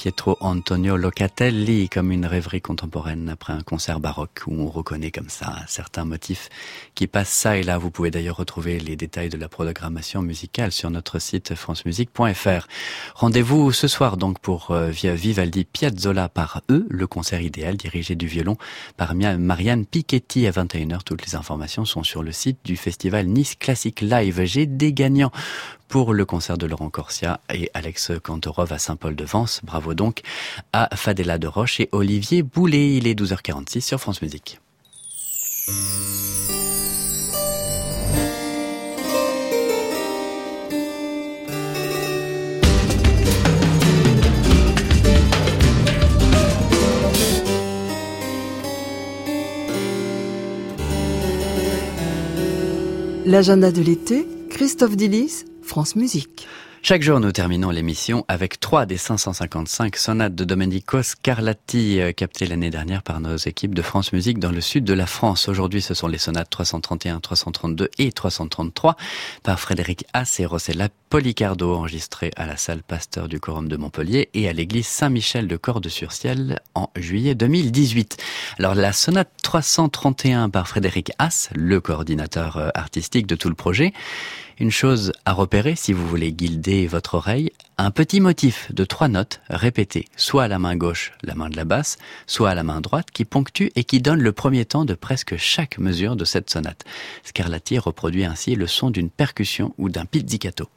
Pietro 0.00 0.38
Antonio 0.40 0.96
Locatelli, 0.96 1.90
comme 1.90 2.10
une 2.10 2.24
rêverie 2.24 2.62
contemporaine 2.62 3.28
après 3.28 3.52
un 3.52 3.60
concert 3.60 4.00
baroque 4.00 4.40
où 4.46 4.54
on 4.54 4.66
reconnaît 4.66 5.10
comme 5.10 5.28
ça 5.28 5.56
certains 5.66 6.06
motifs 6.06 6.48
qui 6.94 7.06
passent 7.06 7.28
ça 7.28 7.58
et 7.58 7.62
là. 7.62 7.76
Vous 7.76 7.90
pouvez 7.90 8.10
d'ailleurs 8.10 8.38
retrouver 8.38 8.80
les 8.80 8.96
détails 8.96 9.28
de 9.28 9.36
la 9.36 9.50
programmation 9.50 10.22
musicale 10.22 10.72
sur 10.72 10.88
notre 10.88 11.18
site 11.18 11.54
francemusique.fr. 11.54 12.66
Rendez-vous 13.14 13.72
ce 13.72 13.88
soir 13.88 14.16
donc 14.16 14.38
pour 14.38 14.70
euh, 14.70 14.88
Vivaldi 14.88 15.66
Piazzolla 15.66 16.30
par 16.30 16.62
eux, 16.70 16.86
le 16.88 17.06
concert 17.06 17.42
idéal 17.42 17.76
dirigé 17.76 18.14
du 18.14 18.26
violon 18.26 18.56
par 18.96 19.14
Marianne 19.14 19.84
Piketty 19.84 20.46
à 20.46 20.50
21h. 20.50 21.00
Toutes 21.04 21.26
les 21.26 21.34
informations 21.34 21.84
sont 21.84 22.04
sur 22.04 22.22
le 22.22 22.32
site 22.32 22.60
du 22.64 22.78
festival 22.78 23.26
Nice 23.26 23.54
Classic 23.54 24.00
Live. 24.00 24.44
J'ai 24.44 24.64
des 24.64 24.94
gagnants 24.94 25.30
pour 25.90 26.14
le 26.14 26.24
concert 26.24 26.56
de 26.56 26.66
Laurent 26.66 26.88
Corsia 26.88 27.40
et 27.52 27.68
Alex 27.74 28.12
Kantorov 28.22 28.72
à 28.72 28.78
Saint-Paul-de-Vence. 28.78 29.60
Bravo 29.64 29.92
donc 29.92 30.20
à 30.72 30.88
Fadela 30.94 31.36
de 31.36 31.48
Roche 31.48 31.80
et 31.80 31.88
Olivier 31.90 32.42
Boulet. 32.42 32.94
Il 32.96 33.08
est 33.08 33.18
12h46 33.18 33.80
sur 33.80 34.00
France 34.00 34.22
Musique. 34.22 34.60
L'agenda 53.26 53.70
de 53.70 53.80
l'été, 53.80 54.26
Christophe 54.50 54.96
Dillis, 54.96 55.44
France 55.70 55.94
Musique. 55.94 56.48
Chaque 56.82 57.02
jour, 57.02 57.20
nous 57.20 57.30
terminons 57.30 57.70
l'émission 57.70 58.24
avec 58.26 58.58
trois 58.58 58.86
des 58.86 58.96
555 58.96 59.94
sonates 59.94 60.34
de 60.34 60.42
Domenico 60.42 61.00
Scarlatti 61.00 62.00
euh, 62.00 62.10
captées 62.10 62.46
l'année 62.46 62.70
dernière 62.70 63.04
par 63.04 63.20
nos 63.20 63.36
équipes 63.36 63.74
de 63.74 63.82
France 63.82 64.12
Musique 64.12 64.40
dans 64.40 64.50
le 64.50 64.60
sud 64.60 64.82
de 64.82 64.94
la 64.94 65.06
France. 65.06 65.48
Aujourd'hui, 65.48 65.80
ce 65.80 65.94
sont 65.94 66.08
les 66.08 66.18
sonates 66.18 66.50
331, 66.50 67.20
332 67.20 67.88
et 67.98 68.10
333 68.10 68.96
par 69.44 69.60
Frédéric 69.60 70.06
Haas 70.12 70.40
et 70.40 70.46
Rossella 70.46 70.88
Policardo, 71.08 71.72
enregistrées 71.72 72.32
à 72.34 72.46
la 72.46 72.56
salle 72.56 72.82
Pasteur 72.82 73.28
du 73.28 73.38
Quorum 73.38 73.68
de 73.68 73.76
Montpellier 73.76 74.28
et 74.34 74.48
à 74.48 74.52
l'église 74.52 74.88
Saint-Michel 74.88 75.46
de 75.46 75.56
Cordes-sur-Ciel 75.56 76.58
en 76.74 76.90
juillet 76.96 77.36
2018. 77.36 78.16
Alors, 78.58 78.74
la 78.74 78.92
sonate 78.92 79.30
331 79.44 80.50
par 80.50 80.66
Frédéric 80.66 81.12
Haas, 81.20 81.50
le 81.54 81.80
coordinateur 81.80 82.56
euh, 82.56 82.70
artistique 82.74 83.28
de 83.28 83.36
tout 83.36 83.50
le 83.50 83.54
projet, 83.54 83.92
une 84.60 84.70
chose 84.70 85.12
à 85.24 85.32
repérer 85.32 85.74
si 85.74 85.94
vous 85.94 86.06
voulez 86.06 86.32
guider 86.32 86.86
votre 86.86 87.14
oreille, 87.14 87.50
un 87.78 87.90
petit 87.90 88.20
motif 88.20 88.72
de 88.74 88.84
trois 88.84 89.08
notes 89.08 89.40
répétées, 89.48 90.06
soit 90.16 90.44
à 90.44 90.48
la 90.48 90.58
main 90.58 90.76
gauche, 90.76 91.12
la 91.22 91.34
main 91.34 91.48
de 91.48 91.56
la 91.56 91.64
basse, 91.64 91.96
soit 92.26 92.50
à 92.50 92.54
la 92.54 92.62
main 92.62 92.82
droite, 92.82 93.10
qui 93.10 93.24
ponctue 93.24 93.70
et 93.74 93.84
qui 93.84 94.02
donne 94.02 94.20
le 94.20 94.32
premier 94.32 94.66
temps 94.66 94.84
de 94.84 94.94
presque 94.94 95.38
chaque 95.38 95.78
mesure 95.78 96.14
de 96.14 96.26
cette 96.26 96.50
sonate. 96.50 96.84
Scarlatti 97.24 97.78
reproduit 97.78 98.24
ainsi 98.24 98.54
le 98.54 98.66
son 98.66 98.90
d'une 98.90 99.10
percussion 99.10 99.74
ou 99.78 99.88
d'un 99.88 100.04
pizzicato. 100.04 100.68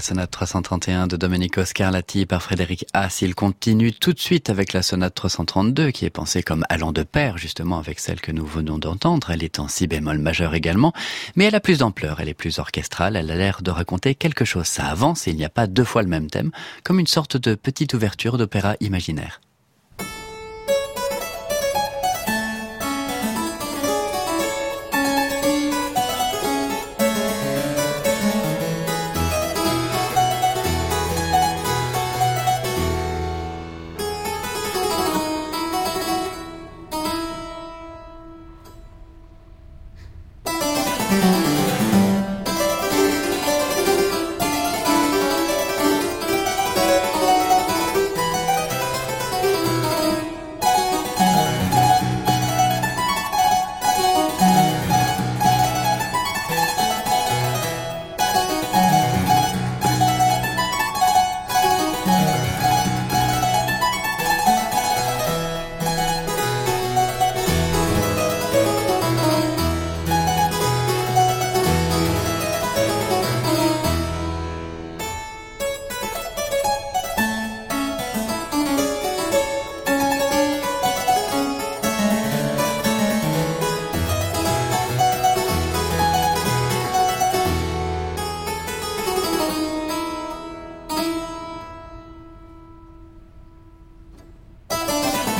La 0.00 0.04
sonate 0.04 0.30
331 0.30 1.08
de 1.08 1.18
Domenico 1.18 1.62
Scarlatti 1.62 2.24
par 2.24 2.42
Frédéric 2.42 2.86
Haas. 2.94 3.18
Il 3.20 3.34
continue 3.34 3.92
tout 3.92 4.14
de 4.14 4.18
suite 4.18 4.48
avec 4.48 4.72
la 4.72 4.80
sonate 4.80 5.14
332 5.14 5.90
qui 5.90 6.06
est 6.06 6.10
pensée 6.10 6.42
comme 6.42 6.64
allant 6.70 6.92
de 6.92 7.02
pair 7.02 7.36
justement 7.36 7.78
avec 7.78 8.00
celle 8.00 8.18
que 8.22 8.32
nous 8.32 8.46
venons 8.46 8.78
d'entendre. 8.78 9.28
Elle 9.28 9.44
est 9.44 9.58
en 9.58 9.68
si 9.68 9.86
bémol 9.86 10.16
majeur 10.16 10.54
également, 10.54 10.94
mais 11.36 11.44
elle 11.44 11.54
a 11.54 11.60
plus 11.60 11.80
d'ampleur, 11.80 12.18
elle 12.18 12.30
est 12.30 12.34
plus 12.34 12.58
orchestrale, 12.58 13.14
elle 13.14 13.30
a 13.30 13.36
l'air 13.36 13.60
de 13.60 13.70
raconter 13.70 14.14
quelque 14.14 14.46
chose. 14.46 14.64
Ça 14.64 14.86
avance 14.86 15.28
et 15.28 15.32
il 15.32 15.36
n'y 15.36 15.44
a 15.44 15.50
pas 15.50 15.66
deux 15.66 15.84
fois 15.84 16.00
le 16.00 16.08
même 16.08 16.30
thème, 16.30 16.50
comme 16.82 16.98
une 16.98 17.06
sorte 17.06 17.36
de 17.36 17.54
petite 17.54 17.92
ouverture 17.92 18.38
d'opéra 18.38 18.76
imaginaire. 18.80 19.42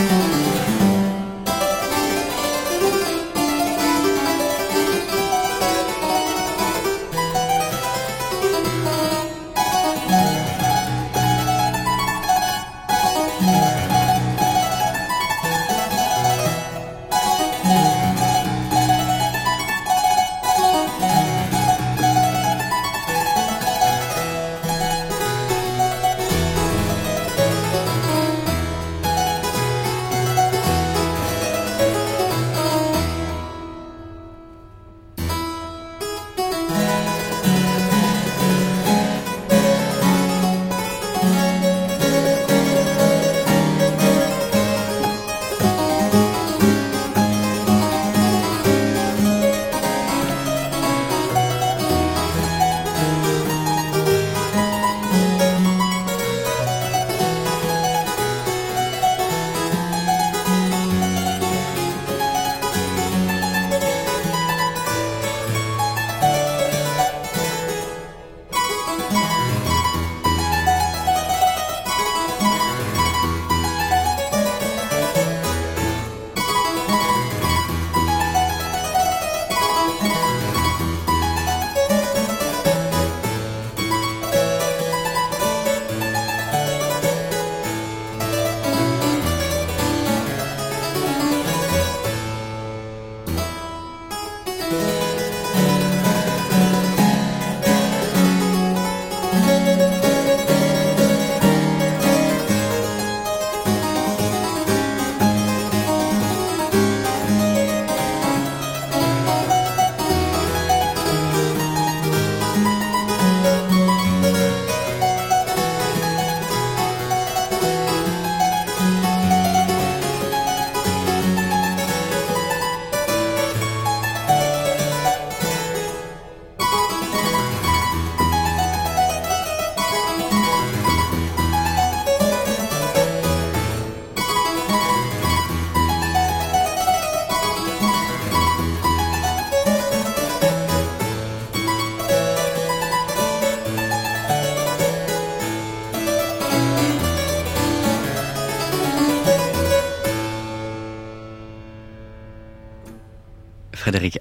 Frédéric 0.01 0.40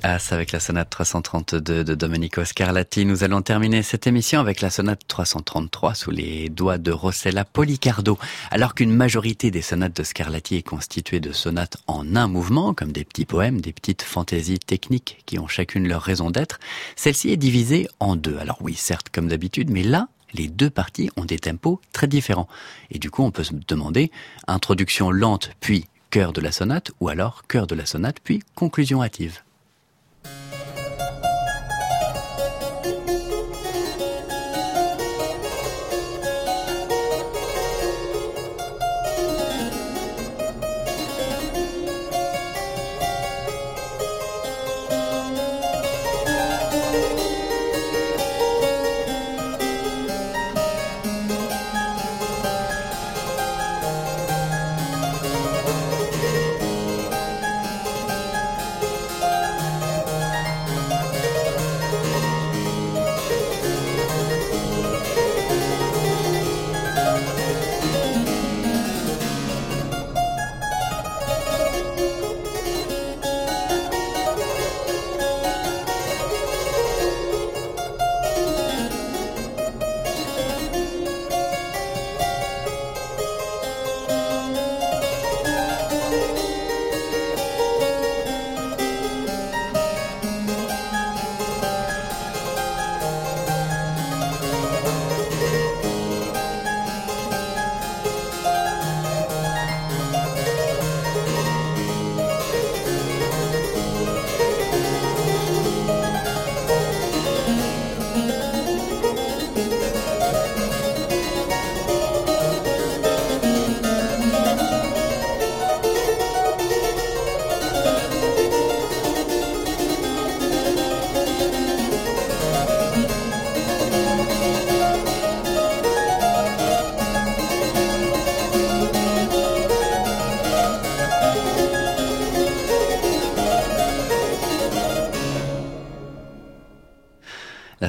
Avec 0.10 0.52
la 0.54 0.60
sonate 0.60 0.90
332 0.90 1.84
de 1.84 1.94
Domenico 1.94 2.44
Scarlatti. 2.44 3.06
Nous 3.06 3.24
allons 3.24 3.44
terminer 3.44 3.84
cette 3.84 4.08
émission 4.08 4.40
avec 4.40 4.60
la 4.60 4.72
sonate 4.72 5.02
333 5.08 5.94
sous 5.94 6.10
les 6.10 6.50
doigts 6.50 6.80
de 6.80 6.92
Rossella 6.92 7.46
Policardo. 7.46 8.18
Alors 8.50 8.74
qu'une 8.74 8.92
majorité 8.92 9.52
des 9.52 9.62
sonates 9.62 9.96
de 9.96 10.02
Scarlatti 10.02 10.56
est 10.56 10.64
constituée 10.64 11.20
de 11.20 11.32
sonates 11.32 11.78
en 11.86 12.16
un 12.16 12.28
mouvement, 12.28 12.74
comme 12.74 12.92
des 12.92 13.06
petits 13.06 13.26
poèmes, 13.26 13.62
des 13.62 13.72
petites 13.72 14.02
fantaisies 14.02 14.58
techniques 14.58 15.22
qui 15.28 15.38
ont 15.38 15.48
chacune 15.48 15.88
leur 15.88 16.02
raison 16.02 16.32
d'être, 16.32 16.60
celle-ci 16.96 17.30
est 17.30 17.38
divisée 17.38 17.88
en 18.00 18.16
deux. 18.16 18.38
Alors 18.40 18.58
oui, 18.62 18.74
certes, 18.74 19.10
comme 19.14 19.28
d'habitude, 19.28 19.70
mais 19.70 19.84
là, 19.84 20.08
les 20.34 20.48
deux 20.48 20.72
parties 20.72 21.12
ont 21.18 21.26
des 21.26 21.38
tempos 21.38 21.82
très 21.94 22.08
différents. 22.08 22.48
Et 22.90 22.98
du 22.98 23.12
coup, 23.12 23.22
on 23.22 23.32
peut 23.32 23.44
se 23.44 23.54
demander, 23.68 24.12
introduction 24.48 25.12
lente, 25.12 25.52
puis 25.60 25.86
cœur 26.10 26.34
de 26.34 26.42
la 26.42 26.52
sonate, 26.52 26.90
ou 27.00 27.10
alors 27.10 27.44
cœur 27.48 27.68
de 27.68 27.76
la 27.76 27.86
sonate, 27.86 28.18
puis 28.24 28.42
conclusion 28.56 29.04
hâtive. 29.04 29.42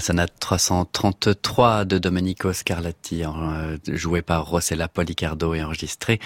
La 0.00 0.04
sonate 0.06 0.32
333 0.40 1.84
de 1.84 1.98
Domenico 1.98 2.54
Scarlatti, 2.54 3.22
euh, 3.22 3.76
jouée 3.86 4.22
par 4.22 4.46
Rossella 4.46 4.88
Policardo 4.88 5.52
et 5.52 5.62
enregistrée 5.62 6.20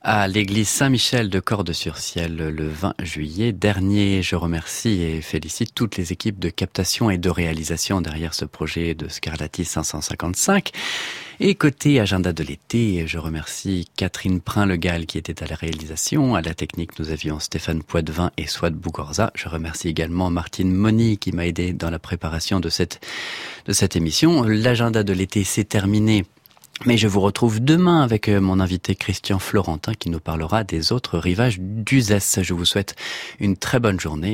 à 0.00 0.28
l'église 0.28 0.68
Saint-Michel 0.68 1.28
de 1.28 1.40
Cordes-sur-Ciel 1.40 2.36
le 2.36 2.68
20 2.68 2.94
juillet 3.02 3.52
dernier. 3.52 4.22
Je 4.22 4.36
remercie 4.36 5.02
et 5.02 5.20
félicite 5.20 5.74
toutes 5.74 5.96
les 5.96 6.12
équipes 6.12 6.38
de 6.38 6.50
captation 6.50 7.10
et 7.10 7.18
de 7.18 7.28
réalisation 7.28 8.00
derrière 8.00 8.32
ce 8.32 8.44
projet 8.44 8.94
de 8.94 9.08
Scarlatti 9.08 9.64
555. 9.64 10.70
Et 11.40 11.54
côté 11.56 11.98
agenda 12.00 12.32
de 12.32 12.44
l'été, 12.44 13.06
je 13.06 13.18
remercie 13.18 13.88
Catherine 13.96 14.40
Prin-Legal 14.40 15.06
qui 15.06 15.18
était 15.18 15.42
à 15.42 15.46
la 15.46 15.56
réalisation. 15.56 16.36
À 16.36 16.42
la 16.42 16.54
technique, 16.54 16.98
nous 16.98 17.10
avions 17.10 17.40
Stéphane 17.40 17.82
Poitvin 17.82 18.30
et 18.36 18.46
Swad 18.46 18.74
Bougorza. 18.74 19.32
Je 19.34 19.48
remercie 19.48 19.88
également 19.88 20.30
Martine 20.30 20.72
Moni 20.72 21.18
qui 21.18 21.32
m'a 21.32 21.46
aidé 21.46 21.72
dans 21.72 21.90
la 21.90 21.98
préparation 21.98 22.60
de 22.60 22.68
cette, 22.68 23.04
de 23.66 23.72
cette 23.72 23.96
émission. 23.96 24.44
L'agenda 24.44 25.02
de 25.02 25.12
l'été 25.12 25.42
s'est 25.42 25.64
terminé 25.64 26.24
mais 26.86 26.96
je 26.96 27.08
vous 27.08 27.20
retrouve 27.20 27.60
demain 27.60 28.02
avec 28.02 28.28
euh, 28.28 28.40
mon 28.40 28.60
invité 28.60 28.94
Christian 28.94 29.38
Florentin 29.38 29.94
qui 29.94 30.10
nous 30.10 30.20
parlera 30.20 30.64
des 30.64 30.92
autres 30.92 31.18
rivages 31.18 31.58
d'Uzès. 31.58 32.42
Je 32.42 32.54
vous 32.54 32.64
souhaite 32.64 32.94
une 33.40 33.56
très 33.56 33.80
bonne 33.80 33.98
journée 33.98 34.26